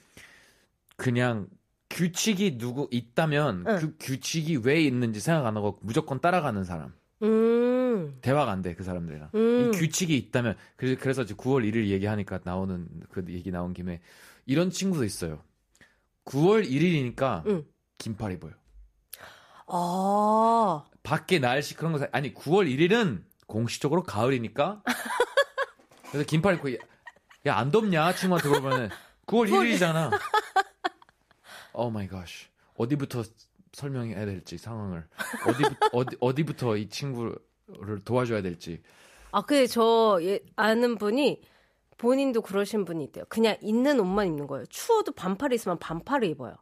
그냥 0.97 1.47
규칙이 1.93 2.57
누구 2.57 2.87
있다면 2.91 3.65
응. 3.67 3.77
그 3.79 3.95
규칙이 3.99 4.57
왜 4.63 4.81
있는지 4.81 5.19
생각 5.19 5.45
안 5.45 5.55
하고 5.55 5.77
무조건 5.81 6.19
따라가는 6.19 6.63
사람. 6.65 6.93
음, 7.21 8.17
대화가 8.21 8.51
안 8.51 8.61
돼 8.61 8.73
그 8.75 8.83
사람들이랑. 8.83 9.29
음. 9.35 9.71
이 9.73 9.77
규칙이 9.77 10.17
있다면 10.17 10.57
그래서 10.75 10.97
그래서 10.99 11.21
이제 11.21 11.33
9월 11.35 11.63
1일 11.71 11.87
얘기하니까 11.87 12.39
나오는 12.43 12.87
그 13.11 13.23
얘기 13.29 13.51
나온 13.51 13.73
김에 13.73 14.01
이런 14.45 14.71
친구도 14.71 15.05
있어요. 15.05 15.41
9월 16.25 16.67
1일이니까 16.67 17.45
응. 17.47 17.63
긴팔 17.99 18.31
입어요. 18.33 18.53
아, 19.67 20.83
밖에 21.03 21.39
날씨 21.39 21.75
그런 21.75 21.93
거 21.93 21.99
사- 21.99 22.09
아니 22.11 22.33
9월 22.33 22.67
1일은 22.67 23.23
공식적으로 23.47 24.03
가을이니까 24.03 24.81
그래서 26.11 26.25
긴팔 26.25 26.55
입고 26.55 26.69
야 27.45 27.57
안 27.57 27.71
덥냐 27.71 28.13
친구한테 28.15 28.49
물어보면 28.49 28.89
9월 29.27 29.49
1일이잖아. 29.49 30.11
Oh 31.73 31.89
my 31.89 32.07
God. 32.07 32.25
어디부터 32.75 33.23
설명해야 33.73 34.25
될지 34.25 34.57
상황을 34.57 35.05
어디부터 35.47 35.89
어디 35.93 36.17
어디부터 36.19 36.77
이 36.77 36.89
친구를 36.89 37.35
도와줘야 38.05 38.41
될지 38.41 38.81
아 39.31 39.41
근데 39.41 39.65
저 39.67 40.19
예, 40.21 40.39
아는 40.55 40.97
분이 40.97 41.41
본인도 41.97 42.41
그러신 42.41 42.85
분이 42.85 43.03
있대요. 43.05 43.23
그냥 43.29 43.55
있는 43.61 43.99
옷만 43.99 44.27
입는 44.27 44.47
거예요. 44.47 44.65
추워도 44.67 45.13
반팔 45.13 45.53
있으면 45.53 45.79
반팔을 45.79 46.27
입어요. 46.27 46.55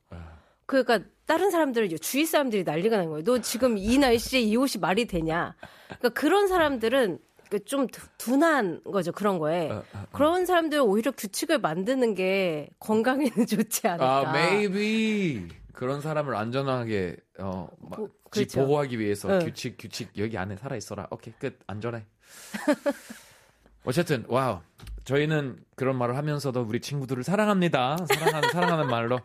그러니까 0.66 1.00
다른 1.26 1.52
사람들은 1.52 1.90
주위 2.00 2.26
사람들이 2.26 2.64
난리가 2.64 2.98
난 2.98 3.10
거예요. 3.10 3.24
너 3.24 3.40
지금 3.40 3.78
이 3.78 3.98
날씨에 3.98 4.40
이 4.40 4.56
옷이 4.56 4.80
말이 4.80 5.06
되냐? 5.06 5.56
그러니까 5.88 6.10
그런 6.10 6.48
사람들은 6.48 7.18
그 7.18 7.31
좀 7.60 7.88
두- 7.88 8.08
둔한 8.18 8.82
거죠 8.84 9.12
그런 9.12 9.38
거에 9.40 9.70
어, 9.72 9.84
그런 10.12 10.46
사람들은 10.46 10.84
오히려 10.84 11.12
규칙을 11.12 11.60
만드는 11.60 12.16
게 12.16 12.70
건강에는 12.80 13.46
좋지 13.48 13.88
않을까. 13.88 14.30
아, 14.30 14.32
maybe 14.34 15.48
그런 15.74 16.02
사람을 16.02 16.36
안전하게 16.36 17.18
어, 17.40 17.68
막 17.80 17.96
보- 17.98 18.08
집 18.32 18.48
그렇죠. 18.50 18.66
보호하기 18.66 18.98
위해서 19.00 19.30
응. 19.30 19.40
규칙 19.40 19.76
규칙 19.78 20.10
여기 20.18 20.38
안에 20.38 20.56
살아 20.56 20.76
있어라. 20.78 21.08
오케이 21.12 21.34
끝 21.40 21.60
안전해. 21.68 22.06
어쨌든 23.84 24.24
wow 24.28 24.60
저희는 25.04 25.58
그런 25.76 25.98
말을 25.98 26.16
하면서도 26.16 26.62
우리 26.62 26.80
친구들을 26.80 27.24
사랑합니다. 27.24 27.98
사랑하는 28.08 28.50
사랑하는 28.52 28.88
말로 28.88 29.20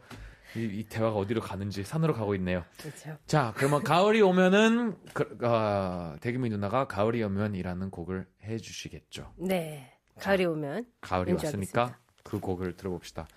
이, 0.56 0.80
이 0.80 0.84
대화가 0.84 1.16
어디로 1.16 1.40
가는지 1.40 1.84
산으로 1.84 2.14
가고 2.14 2.34
있네요. 2.36 2.64
그렇죠. 2.78 3.16
자 3.26 3.52
그러면 3.56 3.82
가을이 3.82 4.20
오면은 4.22 4.96
그, 5.12 5.38
어, 5.42 6.16
대금이 6.20 6.48
누나가 6.50 6.86
가을이 6.86 7.22
오면이라는 7.22 7.90
곡을 7.90 8.26
해주시겠죠. 8.42 9.32
네. 9.36 9.92
가을이 10.18 10.44
오면 10.46 10.86
가을이. 11.00 11.32
왔으니까 11.32 11.98
그 12.22 12.40
곡을 12.40 12.76
들어봅시다. 12.76 13.28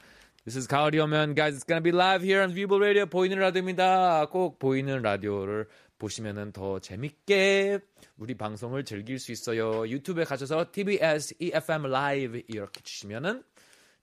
This 0.45 0.57
is 0.57 0.67
가을이 0.67 0.99
오면 0.99 1.35
guys 1.35 1.59
it's 1.59 1.67
gonna 1.67 1.83
be 1.83 1.91
live 1.93 2.25
here 2.25 2.41
on 2.41 2.53
Vivo 2.53 2.77
Radio 2.77 3.05
보이는 3.05 3.37
라디오입니다. 3.37 4.27
꼭 4.27 4.57
보이는 4.57 5.01
라디오를 5.01 5.67
보시면은 5.99 6.53
더 6.53 6.79
재밌게 6.79 7.79
우리 8.17 8.35
방송을 8.35 8.85
즐길 8.85 9.19
수 9.19 9.33
있어요. 9.33 9.87
유튜브에 9.87 10.23
가셔서 10.23 10.67
TBS 10.71 11.35
EFM 11.39 11.85
Live 11.87 12.43
이렇게 12.47 12.81
치시면은 12.81 13.43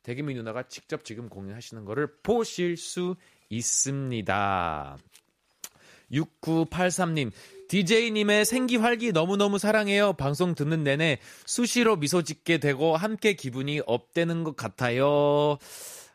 대기미 0.07 0.35
누나가 0.35 0.62
직접 0.62 1.05
지금 1.05 1.29
공연하시는 1.29 1.85
거를 1.85 2.07
보실 2.23 2.77
수 2.77 3.16
있습니다. 3.49 4.99
6983님, 6.12 7.33
DJ님의 7.66 8.45
생기 8.45 8.77
활기 8.77 9.11
너무너무 9.11 9.59
사랑해요. 9.59 10.12
방송 10.12 10.55
듣는 10.55 10.85
내내 10.85 11.19
수시로 11.45 11.97
미소 11.97 12.23
짓게 12.23 12.59
되고 12.59 12.97
함께 12.97 13.33
기분이 13.33 13.83
업되는 13.85 14.45
것 14.45 14.55
같아요. 14.55 15.59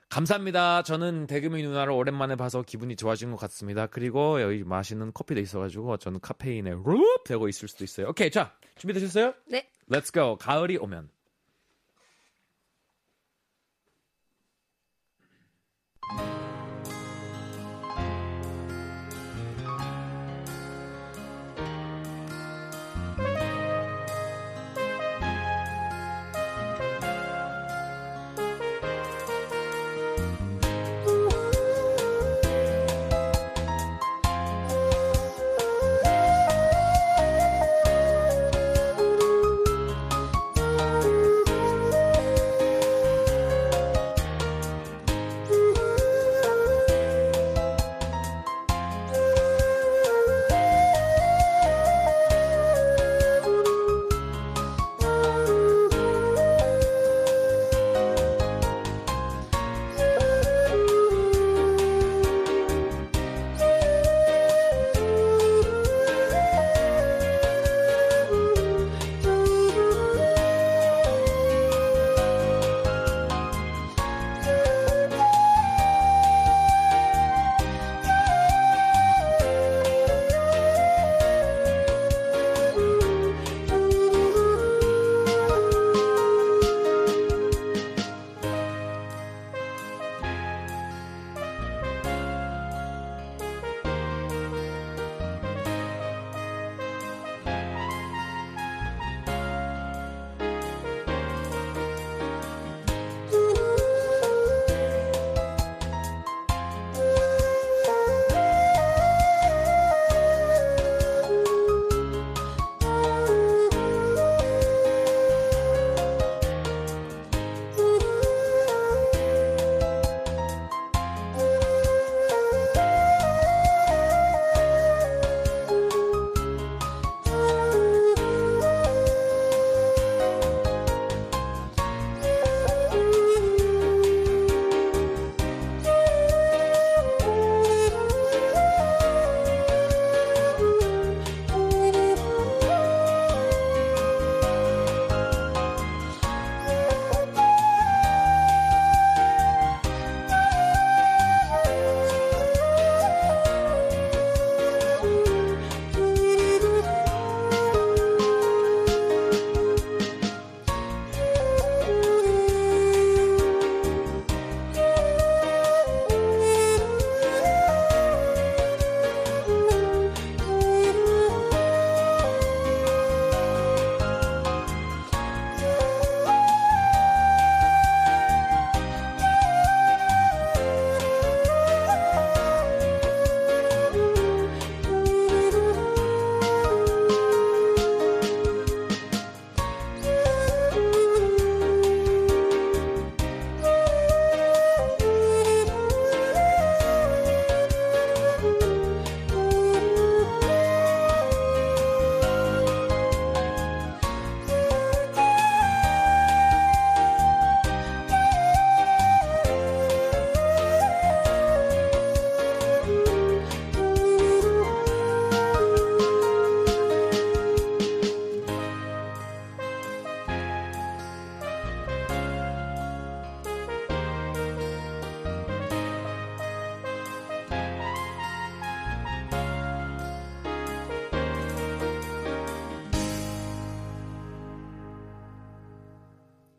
감사합니다. 0.07 0.83
저는 0.83 1.27
대금이 1.27 1.61
누나를 1.61 1.91
오랜만에 1.91 2.37
봐서 2.37 2.61
기분이 2.61 2.95
좋아진 2.95 3.31
것 3.31 3.37
같습니다. 3.41 3.87
그리고 3.87 4.41
여기 4.41 4.63
맛있는 4.63 5.11
커피도 5.13 5.41
있어가지고 5.41 5.97
저는 5.97 6.21
카페인에 6.21 6.71
룹 6.71 7.25
되고 7.25 7.49
있을 7.49 7.67
수도 7.67 7.83
있어요. 7.83 8.07
오케이, 8.07 8.31
자 8.31 8.55
준비되셨어요? 8.77 9.33
네. 9.47 9.67
Let's 9.89 10.13
go. 10.13 10.37
가을이 10.37 10.77
오면. 10.77 11.09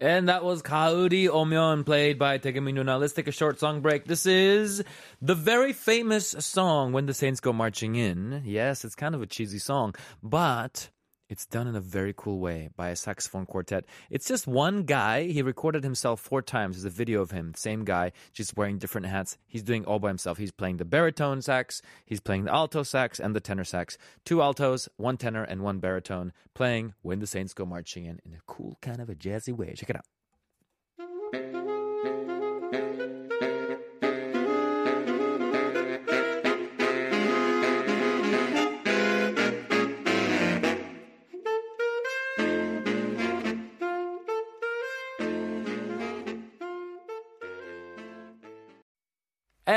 And 0.03 0.29
that 0.29 0.43
was 0.43 0.62
Kaori 0.62 1.29
Omyon, 1.29 1.87
played 1.87 2.19
by 2.19 2.37
Tegemino. 2.37 2.85
Now 2.85 2.97
Let's 2.97 3.12
take 3.12 3.29
a 3.29 3.33
short 3.33 3.61
song 3.61 3.83
break. 3.83 4.05
This 4.05 4.27
is 4.27 4.83
the 5.21 5.37
very 5.37 5.73
famous 5.73 6.35
song, 6.41 6.93
When 6.93 7.07
the 7.07 7.15
Saints 7.15 7.38
Go 7.38 7.53
Marching 7.53 7.95
In. 7.95 8.43
Yes, 8.45 8.85
it's 8.85 8.97
kind 8.97 9.15
of 9.15 9.23
a 9.23 9.27
cheesy 9.27 9.61
song, 9.61 9.95
but 10.21 10.91
it's 11.33 11.47
done 11.47 11.66
in 11.66 11.75
a 11.75 11.81
very 11.81 12.12
cool 12.14 12.38
way 12.40 12.68
by 12.77 12.90
a 12.90 12.97
saxophone 12.97 13.47
quartet. 13.47 13.87
It's 14.11 14.29
just 14.29 14.47
one 14.47 14.83
guy. 14.83 15.23
He 15.23 15.40
recorded 15.40 15.83
himself 15.83 16.21
four 16.21 16.42
times. 16.42 16.77
There's 16.77 16.85
a 16.85 16.95
video 16.95 17.23
of 17.23 17.31
him, 17.31 17.55
same 17.57 17.85
guy, 17.85 18.12
just 18.35 18.55
wearing 18.55 18.77
different 18.77 19.07
hats. 19.07 19.38
He's 19.47 19.62
doing 19.62 19.87
all 19.87 19.99
by 19.99 20.09
himself. 20.09 20.37
He's 20.37 20.53
playing 20.53 20.77
the 20.77 20.85
baritone 20.85 21.40
sax, 21.40 21.81
he's 22.05 22.21
playing 22.21 22.45
the 22.45 22.53
alto 22.53 22.83
sax, 22.83 23.18
and 23.18 23.35
the 23.35 23.40
tenor 23.40 23.64
sax. 23.64 23.97
Two 24.27 24.42
altos, 24.42 24.90
one 24.99 25.16
tenor, 25.16 25.42
and 25.42 25.62
one 25.62 25.79
baritone, 25.79 26.35
playing 26.53 26.92
When 27.01 27.18
the 27.21 27.27
Saints 27.27 27.55
Go 27.55 27.64
Marching 27.64 28.05
In 28.05 28.21
in 28.27 28.35
a 28.35 28.40
cool 28.47 28.77
kind 28.83 29.01
of 29.01 29.09
a 29.09 29.14
jazzy 29.14 29.57
way. 29.57 29.73
Check 29.75 29.88
it 29.88 29.97
out. 29.97 31.62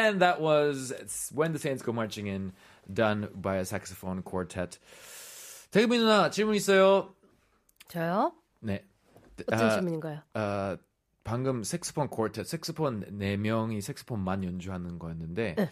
And 0.05 0.19
that 0.21 0.39
was 0.39 0.93
When 1.33 1.51
the 1.53 1.59
Saints 1.59 1.81
Go 1.83 1.91
Marching 1.91 2.27
In, 2.27 2.53
done 2.91 3.29
by 3.33 3.57
a 3.57 3.65
saxophone 3.65 4.21
quartet. 4.21 4.77
대금이 5.71 5.97
누나 5.97 6.29
질문 6.29 6.55
있어요? 6.55 7.13
저요? 7.89 8.33
네. 8.61 8.83
어떤 9.47 9.59
아, 9.59 9.69
질문인가요? 9.71 10.19
어, 10.35 10.77
방금 11.23 11.63
색스폰 11.63 12.09
쿼텟, 12.09 12.45
색스폰 12.45 13.05
네 13.17 13.35
명이 13.35 13.81
색스폰만 13.81 14.43
연주하는 14.43 14.99
거였는데 14.99 15.55
네. 15.57 15.69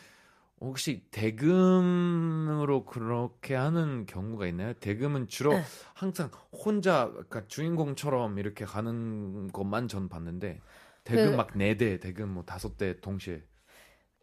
혹시 0.60 1.04
대금으로 1.12 2.86
그렇게 2.86 3.54
하는 3.56 4.06
경우가 4.06 4.48
있나요? 4.48 4.74
대금은 4.74 5.28
주로 5.28 5.54
네. 5.54 5.63
항상 5.93 6.32
혼자 6.52 7.10
그러니까 7.10 7.43
주인공처럼 7.48 8.39
이렇게 8.39 8.65
가는 8.65 9.52
것만 9.52 9.88
전 9.88 10.10
봤는데 10.10 10.60
대금 11.04 11.32
그- 11.32 11.36
막네 11.36 11.78
대, 11.78 12.00
대금 12.00 12.30
뭐 12.30 12.43
다섯 12.43 12.78
대 12.78 13.00
동시에 13.00 13.43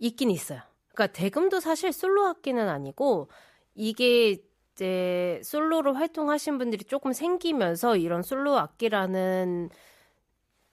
있긴 0.00 0.30
있어요. 0.30 0.60
그러니까 0.92 1.12
대금도 1.16 1.60
사실 1.60 1.92
솔로 1.92 2.26
악기는 2.26 2.68
아니고 2.68 3.30
이게 3.74 4.38
이제 4.74 5.40
솔로로 5.44 5.94
활동하신 5.94 6.58
분들이 6.58 6.84
조금 6.84 7.12
생기면서 7.12 7.96
이런 7.96 8.22
솔로 8.22 8.58
악기라는 8.58 9.70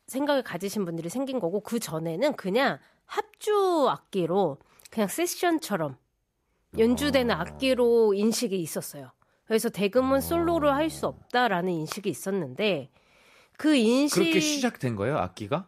생각을 0.07 0.41
가지신 0.43 0.85
분들이 0.85 1.09
생긴 1.09 1.39
거고 1.39 1.59
그 1.61 1.79
전에는 1.79 2.33
그냥 2.35 2.79
합주 3.05 3.87
악기로 3.89 4.57
그냥 4.89 5.07
세션처럼 5.09 5.97
연주되는 6.77 7.35
어. 7.35 7.39
악기로 7.39 8.13
인식이 8.13 8.57
있었어요. 8.59 9.11
그래서 9.45 9.69
대금은 9.69 10.21
솔로로 10.21 10.71
할 10.71 10.89
수 10.89 11.07
없다라는 11.07 11.71
인식이 11.71 12.09
있었는데 12.09 12.89
그 13.57 13.75
인식 13.75 14.19
그렇게 14.19 14.39
시작된 14.39 14.95
거예요, 14.95 15.17
악기가? 15.17 15.67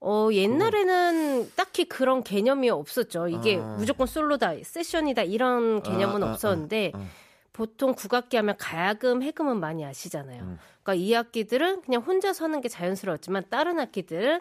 어, 0.00 0.28
옛날에는 0.32 1.50
딱히 1.56 1.84
그런 1.84 2.22
개념이 2.22 2.70
없었죠. 2.70 3.28
이게 3.28 3.58
아. 3.58 3.76
무조건 3.78 4.06
솔로다, 4.06 4.52
세션이다, 4.62 5.22
이런 5.22 5.82
개념은 5.82 6.22
아, 6.22 6.28
아, 6.28 6.32
없었는데, 6.32 6.92
아, 6.94 6.98
아. 6.98 7.06
보통 7.52 7.94
국악기 7.94 8.36
하면 8.36 8.56
가야금, 8.56 9.22
해금은 9.22 9.58
많이 9.58 9.84
아시잖아요. 9.84 10.42
음. 10.42 10.58
그러니까 10.82 10.94
이 11.04 11.14
악기들은 11.14 11.82
그냥 11.82 12.02
혼자서 12.02 12.44
하는 12.44 12.60
게 12.60 12.68
자연스러웠지만, 12.68 13.44
다른 13.50 13.80
악기들은 13.80 14.40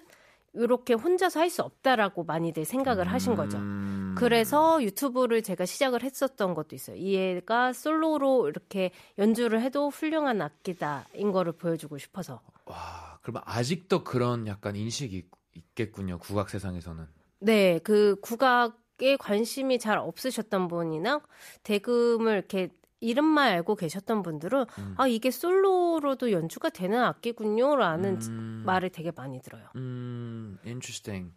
이렇게 0.54 0.94
혼자서 0.94 1.40
할 1.40 1.50
수 1.50 1.62
없다라고 1.62 2.24
많이들 2.24 2.66
생각을 2.66 3.08
하신 3.12 3.36
거죠. 3.36 3.58
음. 3.58 4.16
그래서 4.18 4.82
유튜브를 4.82 5.42
제가 5.44 5.66
시작을 5.66 6.04
했었던 6.04 6.54
것도 6.56 6.76
있어요. 6.76 6.96
이 6.96 7.16
애가 7.16 7.74
솔로로 7.74 8.48
이렇게 8.48 8.92
연주를 9.18 9.62
해도 9.62 9.90
훌륭한 9.90 10.42
악기다인 10.42 11.32
거를 11.32 11.52
보여주고 11.54 11.98
싶어서. 11.98 12.42
와, 12.66 13.20
그러면 13.22 13.44
아직도 13.46 14.04
그런 14.04 14.48
약간 14.48 14.76
인식이 14.76 15.30
있- 15.58 15.64
있겠군요, 15.70 16.20
국악 16.20 16.50
세상에서는. 16.50 17.06
네, 17.40 17.80
그 17.84 18.16
국악에 18.22 19.18
관심이 19.18 19.80
잘 19.80 19.98
없으셨던 19.98 20.68
분이나 20.68 21.22
대금을 21.64 22.34
이렇게 22.34 22.70
이름만 23.00 23.50
알고 23.52 23.76
계셨던 23.76 24.24
분들은 24.24 24.66
음. 24.80 24.96
아 24.98 25.08
이게 25.08 25.30
솔로로도 25.30 26.32
연주가 26.32 26.70
되는 26.70 27.00
악기군요라는 27.04 28.20
음. 28.24 28.64
말을 28.66 28.90
되게 28.90 29.12
많이 29.12 29.40
들어요. 29.42 29.68
음, 29.76 30.58
interesting. 30.66 31.32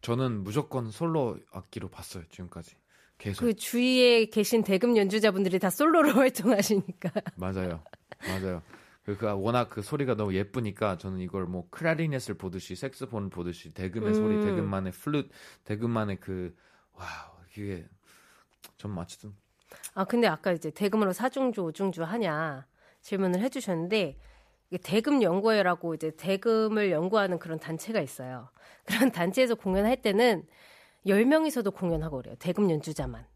저는 0.00 0.44
무조건 0.44 0.90
솔로 0.90 1.38
악기로 1.52 1.88
봤어요, 1.90 2.24
지금까지. 2.30 2.76
계속. 3.18 3.42
그 3.44 3.54
주위에 3.54 4.26
계신 4.26 4.62
대금 4.64 4.96
연주자분들이 4.96 5.58
다 5.58 5.68
솔로로 5.70 6.08
활동하시니까. 6.20 7.10
맞아요. 7.36 7.82
맞아요. 8.26 8.62
그, 9.04 9.16
그 9.16 9.26
워낙 9.26 9.68
그 9.68 9.82
소리가 9.82 10.14
너무 10.14 10.34
예쁘니까 10.34 10.96
저는 10.96 11.20
이걸 11.20 11.44
뭐 11.46 11.68
클라리넷을 11.70 12.36
보듯이 12.36 12.74
색소폰을 12.74 13.30
보듯이 13.30 13.72
대금의 13.74 14.14
소리, 14.14 14.36
음. 14.36 14.40
대금만의 14.44 14.92
플룻, 14.92 15.30
대금만의 15.64 16.20
그 16.20 16.56
wow, 16.94 17.36
이게 17.56 17.86
전 18.76 18.96
어쨌든 18.96 19.34
아 19.94 20.04
근데 20.04 20.26
아까 20.26 20.52
이제 20.52 20.70
대금으로 20.70 21.12
사중주 21.12 21.62
오중주 21.62 22.02
하냐 22.02 22.66
질문을 23.02 23.40
해주셨는데 23.40 24.18
이게 24.70 24.78
대금 24.82 25.22
연구회라고 25.22 25.94
이제 25.94 26.10
대금을 26.16 26.90
연구하는 26.90 27.38
그런 27.38 27.58
단체가 27.58 28.00
있어요. 28.00 28.48
그런 28.86 29.12
단체에서 29.12 29.54
공연할 29.54 30.00
때는 30.00 30.46
10명이서도 31.06 31.74
공연하고 31.74 32.18
그래요. 32.18 32.34
대금 32.38 32.70
연주자만. 32.70 33.26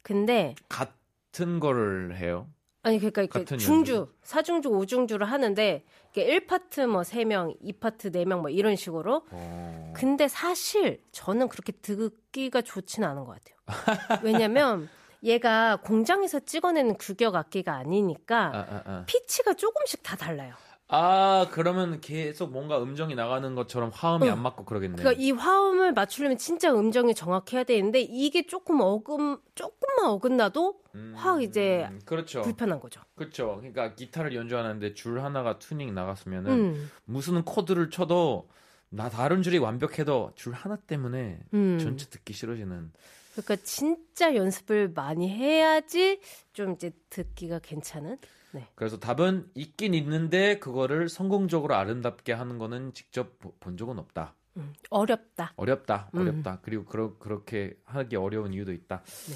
근데 0.00 0.54
같은 0.68 1.60
거를 1.60 2.16
해요. 2.16 2.48
아니 2.82 2.98
그러니까 2.98 3.22
이렇게 3.22 3.44
중주, 3.44 3.92
연주? 3.94 4.12
사중주, 4.24 4.68
오중주를 4.68 5.30
하는데 5.30 5.84
이게 6.10 6.40
1파트 6.40 6.86
뭐 6.86 7.02
3명, 7.02 7.56
2파트 7.62 8.12
4명 8.12 8.40
뭐 8.40 8.50
이런 8.50 8.74
식으로. 8.74 9.24
어. 9.30 9.92
근데 9.94 10.26
사실 10.26 11.00
저는 11.12 11.48
그렇게 11.48 11.72
듣기가 11.72 12.62
좋지는 12.62 13.08
않은 13.08 13.24
것 13.24 13.38
같아요. 13.38 13.56
왜냐면 14.22 14.88
얘가 15.22 15.76
공장에서 15.76 16.40
찍어내는 16.40 16.96
규격 16.98 17.36
악기가 17.36 17.74
아니니까 17.76 18.46
아, 18.46 18.58
아, 18.68 18.82
아. 18.84 19.04
피치가 19.06 19.54
조금씩 19.54 20.02
다 20.02 20.16
달라요. 20.16 20.54
아, 20.94 21.48
그러면 21.50 22.02
계속 22.02 22.52
뭔가 22.52 22.82
음정이 22.82 23.14
나가는 23.14 23.54
것처럼 23.54 23.90
화음이 23.94 24.28
어. 24.28 24.32
안 24.32 24.42
맞고 24.42 24.66
그러겠네요. 24.66 24.96
그러니까 24.96 25.22
이 25.22 25.30
화음을 25.30 25.94
맞추려면 25.94 26.36
진짜 26.36 26.70
음정이 26.70 27.14
정확해야 27.14 27.64
되는데 27.64 28.00
이게 28.00 28.46
조금 28.46 28.82
어금 28.82 29.38
조금만 29.54 30.10
어긋나도 30.10 30.82
음, 30.94 31.14
확 31.16 31.42
이제 31.42 31.88
그렇죠. 32.04 32.42
불편한 32.42 32.78
거죠. 32.78 33.00
그렇죠. 33.14 33.56
그러니까 33.60 33.94
기타를 33.94 34.34
연주하는데 34.34 34.92
줄 34.92 35.22
하나가 35.22 35.58
튜닝 35.58 35.94
나갔으면은 35.94 36.52
음. 36.52 36.90
무슨 37.06 37.42
코드를 37.42 37.88
쳐도 37.88 38.50
나 38.90 39.08
다른 39.08 39.40
줄이 39.42 39.56
완벽해도 39.56 40.32
줄 40.34 40.52
하나 40.52 40.76
때문에 40.76 41.38
음. 41.54 41.78
전체 41.80 42.04
듣기 42.10 42.34
싫어지는. 42.34 42.92
그러니까 43.32 43.56
진짜 43.64 44.34
연습을 44.34 44.90
많이 44.90 45.30
해야지 45.30 46.20
좀 46.52 46.72
이제 46.72 46.90
듣기가 47.08 47.60
괜찮은. 47.60 48.18
네. 48.52 48.68
그래서 48.74 48.98
답은 48.98 49.50
있긴 49.54 49.94
있는데 49.94 50.58
그거를 50.58 51.08
성공적으로 51.08 51.74
아름답게 51.74 52.32
하는 52.32 52.58
거는 52.58 52.92
직접 52.94 53.38
보- 53.38 53.52
본 53.60 53.76
적은 53.76 53.98
없다. 53.98 54.34
음, 54.58 54.72
어렵다. 54.90 55.52
어렵다. 55.56 56.10
음. 56.14 56.20
어렵다. 56.20 56.58
그리고 56.62 56.84
그러, 56.84 57.16
그렇게 57.18 57.74
하기 57.86 58.16
어려운 58.16 58.52
이유도 58.52 58.72
있다. 58.72 59.02
네. 59.02 59.34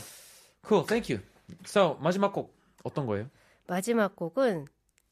Cool. 0.68 0.86
Thank 0.86 1.14
you. 1.16 1.26
So 1.64 1.94
마지막 2.00 2.32
곡 2.32 2.54
어떤 2.84 3.06
거예요? 3.06 3.28
마지막 3.66 4.14
곡은 4.16 4.66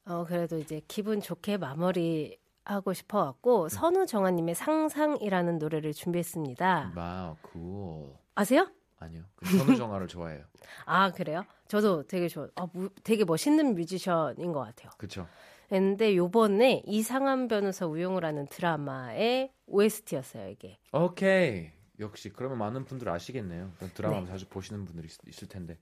어 0.05 0.25
그래도 0.25 0.59
이제 0.59 0.81
기분 0.87 1.19
좋게 1.21 1.57
마무리 1.57 2.37
하고 2.63 2.93
싶어 2.93 3.23
갖고 3.25 3.69
선우 3.69 4.05
정아님의 4.05 4.55
상상이라는 4.55 5.57
노래를 5.59 5.93
준비했습니다. 5.93 6.93
Wow, 6.95 7.35
cool. 7.51 8.13
아세요? 8.35 8.69
아니요. 9.05 9.23
그 9.35 9.45
선우정아를 9.57 10.07
좋아해요. 10.07 10.43
아 10.85 11.11
그래요? 11.11 11.45
저도 11.67 12.03
되게 12.07 12.27
좋아. 12.27 12.47
아, 12.55 12.67
무- 12.73 12.89
되게 13.03 13.23
멋있는 13.25 13.73
뮤지션인 13.75 14.51
것 14.51 14.59
같아요. 14.61 14.91
그렇죠. 14.97 15.27
근데 15.69 16.15
요번에 16.15 16.83
이상한 16.85 17.47
변호사 17.47 17.85
하는 18.23 18.45
드라마의 18.47 19.51
OST였어요 19.67 20.49
이게. 20.49 20.77
오케이. 20.91 21.71
역시 21.99 22.29
그러면 22.29 22.57
많은 22.59 22.85
분들 22.85 23.09
아시겠네요. 23.09 23.71
드라마 23.93 24.19
네. 24.19 24.25
자주 24.27 24.45
보시는 24.47 24.85
분들이 24.85 25.07
있, 25.07 25.17
있을 25.27 25.47
텐데. 25.47 25.77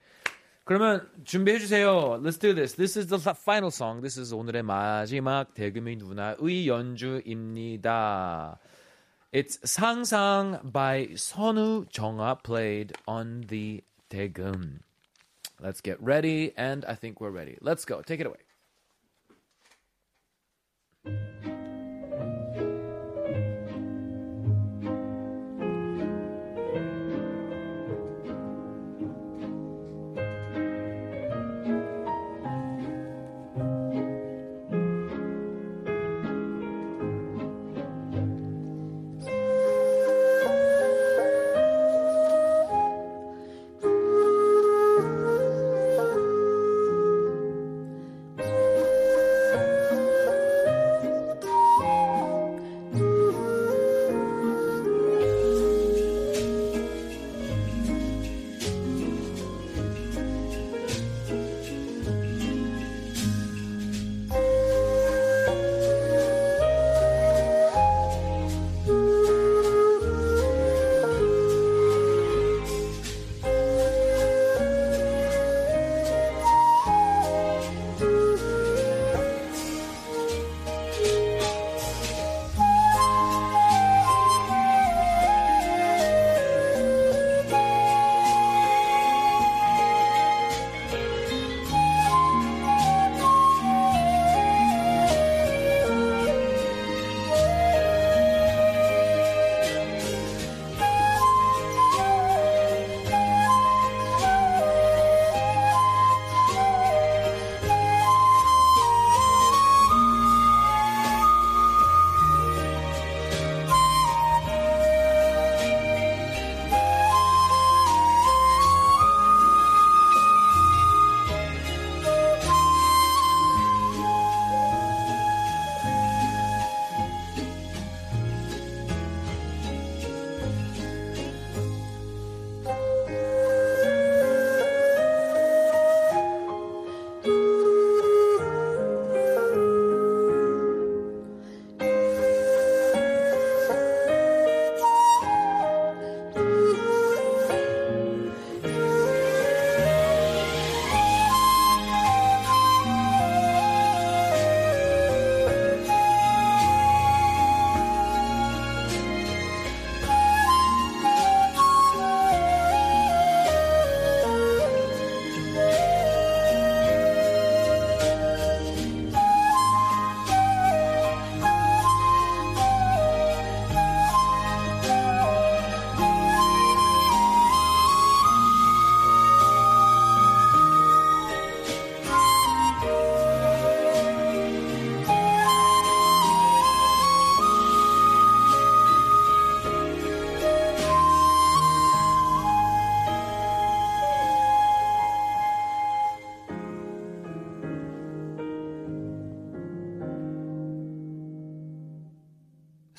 그러면 0.64 1.10
준비해 1.26 1.60
주세요. 1.60 2.22
Let's 2.24 2.40
do 2.40 2.54
this. 2.56 2.76
This 2.76 2.98
is 2.98 3.08
the 3.10 3.20
final 3.38 3.68
song. 3.68 4.00
This 4.02 4.18
is 4.20 4.34
오늘의 4.34 4.64
마지막 4.64 5.54
대금의 5.54 5.98
누나의 5.98 6.68
연주입니다. 6.68 8.60
It's 9.33 9.59
상상 9.59 10.73
by 10.73 11.09
선우 11.15 11.91
정아 11.91 12.43
played 12.43 12.93
on 13.07 13.45
the 13.49 13.85
대금. 14.09 14.81
Let's 15.61 15.81
get 15.81 16.01
ready 16.01 16.53
and 16.57 16.85
I 16.87 16.95
think 16.95 17.21
we're 17.21 17.31
ready. 17.31 17.59
Let's 17.61 17.85
go. 17.85 18.01
Take 18.01 18.21
it 18.21 18.27
away. 18.27 18.39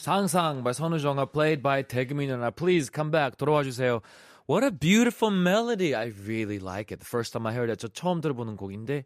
상상 0.05 0.63
by 0.63 0.75
선우정아 0.75 1.25
played 1.33 1.63
by 1.63 1.83
대금이 1.83 2.27
누나. 2.27 2.51
Please 2.51 2.91
come 2.95 3.11
back. 3.11 3.39
돌아와 3.39 3.63
주세요. 3.63 4.03
What 4.47 4.63
a 4.63 4.71
beautiful 4.71 5.35
melody. 5.35 5.95
I 5.95 6.13
really 6.27 6.61
like 6.61 6.93
it. 6.93 7.01
The 7.01 7.09
first 7.09 7.33
time 7.33 7.47
I 7.47 7.55
heard 7.55 7.71
it. 7.73 7.81
저 7.81 7.89
처음 7.89 8.21
들어보는 8.21 8.59
곡인데 8.59 9.05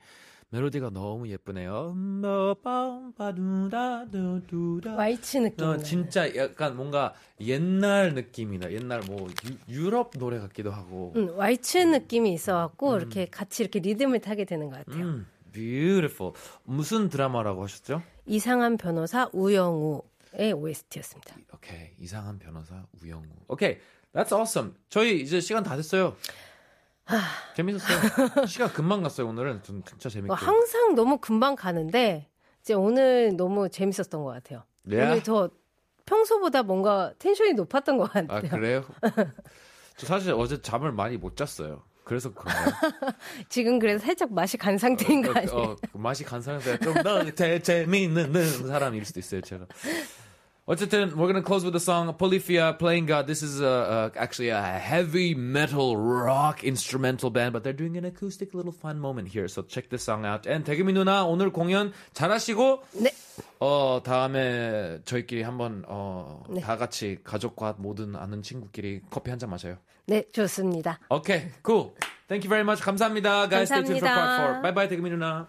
멜로디가 0.50 0.90
너무 0.90 1.28
예쁘네요. 1.28 1.94
와이츠 4.96 5.38
느낌. 5.38 5.66
어, 5.68 5.76
진짜 5.76 6.34
약간 6.34 6.74
뭔가 6.76 7.14
옛날 7.42 8.14
느낌이다. 8.14 8.72
옛날 8.72 9.00
뭐 9.06 9.28
유, 9.68 9.90
럽 9.90 10.10
노래 10.18 10.40
같기도 10.40 10.72
하고. 10.72 11.12
음, 11.14 11.30
와이츠 11.36 11.78
느낌이 11.78 12.32
있어갖고 12.32 12.96
이렇게 12.96 13.26
같이 13.26 13.62
이렇게 13.62 13.78
리듬을 13.78 14.18
타게 14.18 14.44
되는 14.44 14.68
것 14.68 14.84
같아요. 14.84 15.04
음, 15.04 15.26
beautiful. 15.52 16.32
무슨 16.64 17.08
드라마라고 17.08 17.62
하셨죠? 17.62 18.02
이상한 18.26 18.76
변호사 18.76 19.30
우영우 19.32 20.02
의 20.38 20.52
OST였습니다. 20.52 21.34
오케이. 21.52 21.90
이상한 21.98 22.38
변호사 22.38 22.86
우영우. 23.02 23.24
오케이. 23.48 23.78
That's 24.12 24.32
awesome. 24.32 24.74
저희 24.88 25.20
이제 25.20 25.40
시간 25.40 25.62
다 25.64 25.76
됐어요. 25.76 26.16
재밌었어요. 27.56 28.46
시간 28.46 28.72
금방 28.72 29.02
갔어요. 29.02 29.26
오늘은 29.28 29.62
좀 29.62 29.82
진짜 29.82 30.08
재밌게. 30.08 30.28
뭐 30.28 30.36
항상 30.36 30.94
너무 30.94 31.18
금방 31.18 31.56
가는데 31.56 32.28
이제 32.60 32.74
오늘 32.74 33.36
너무 33.36 33.68
재밌었던 33.68 34.22
것 34.22 34.30
같아요. 34.30 34.62
Yeah? 34.86 35.10
오늘 35.10 35.22
더 35.22 35.50
평소보다 36.06 36.62
뭔가 36.62 37.12
텐션이 37.18 37.54
높았던 37.54 37.98
것아 37.98 38.26
같아요. 38.26 38.50
그래요? 38.50 38.84
저 39.96 40.06
사실 40.06 40.32
어제 40.32 40.62
잠을 40.62 40.92
많이 40.92 41.16
못 41.16 41.36
잤어요. 41.36 41.82
그래서 42.04 42.32
그런가요? 42.32 42.72
지금 43.50 43.78
그래서 43.78 44.04
살짝 44.04 44.32
맛이 44.32 44.56
간 44.56 44.78
상태인 44.78 45.20
거 45.20 45.30
어, 45.30 45.34
아니에요? 45.34 45.76
어, 45.92 45.98
맛이 45.98 46.24
간 46.24 46.40
사람들 46.40 46.78
좀더 46.78 47.30
재미있는 47.60 48.32
사람일 48.66 49.04
수도 49.04 49.20
있어요. 49.20 49.40
제가. 49.42 49.66
어쨌든 50.68 51.16
we're 51.16 51.26
gonna 51.26 51.40
close 51.42 51.64
with 51.64 51.72
the 51.72 51.80
song 51.80 52.12
Polyphia 52.12 52.74
playing 52.78 53.06
God. 53.06 53.26
This 53.26 53.42
is 53.42 53.60
a, 53.62 54.12
a, 54.14 54.18
actually 54.20 54.50
a 54.50 54.60
heavy 54.60 55.34
metal 55.34 55.96
rock 55.96 56.62
instrumental 56.62 57.30
band, 57.30 57.54
but 57.54 57.64
they're 57.64 57.72
doing 57.72 57.96
an 57.96 58.04
acoustic 58.04 58.52
little 58.52 58.70
fun 58.72 59.00
moment 59.00 59.28
here. 59.28 59.48
So 59.48 59.62
check 59.62 59.88
this 59.88 60.04
song 60.04 60.26
out. 60.26 60.46
And 60.46 60.66
대금이 60.66 60.92
누나 60.92 61.24
오늘 61.24 61.50
공연 61.50 61.92
잘하시고 62.12 62.82
네. 63.00 63.10
어 63.60 64.02
다음에 64.04 65.00
저희끼리 65.06 65.42
한번 65.42 65.82
네. 66.50 66.60
어다 66.62 66.76
같이 66.76 67.16
가족과 67.24 67.76
모든 67.78 68.14
아는 68.14 68.42
친구끼리 68.42 69.00
커피 69.10 69.30
한 69.30 69.38
잔 69.38 69.48
마셔요. 69.48 69.78
네, 70.06 70.24
좋습니다. 70.32 70.98
Okay, 71.10 71.50
cool. 71.64 71.94
Thank 72.28 72.44
you 72.44 72.50
very 72.50 72.62
much. 72.62 72.82
감사합니다. 72.82 73.48
Guys, 73.48 73.68
stay 73.72 73.82
tuned 73.84 74.00
for 74.00 74.08
part 74.08 74.60
감사합니다. 74.60 74.60
4. 74.60 74.62
Bye 74.62 74.74
bye, 74.74 74.88
대금이 74.88 75.08
누나. 75.10 75.48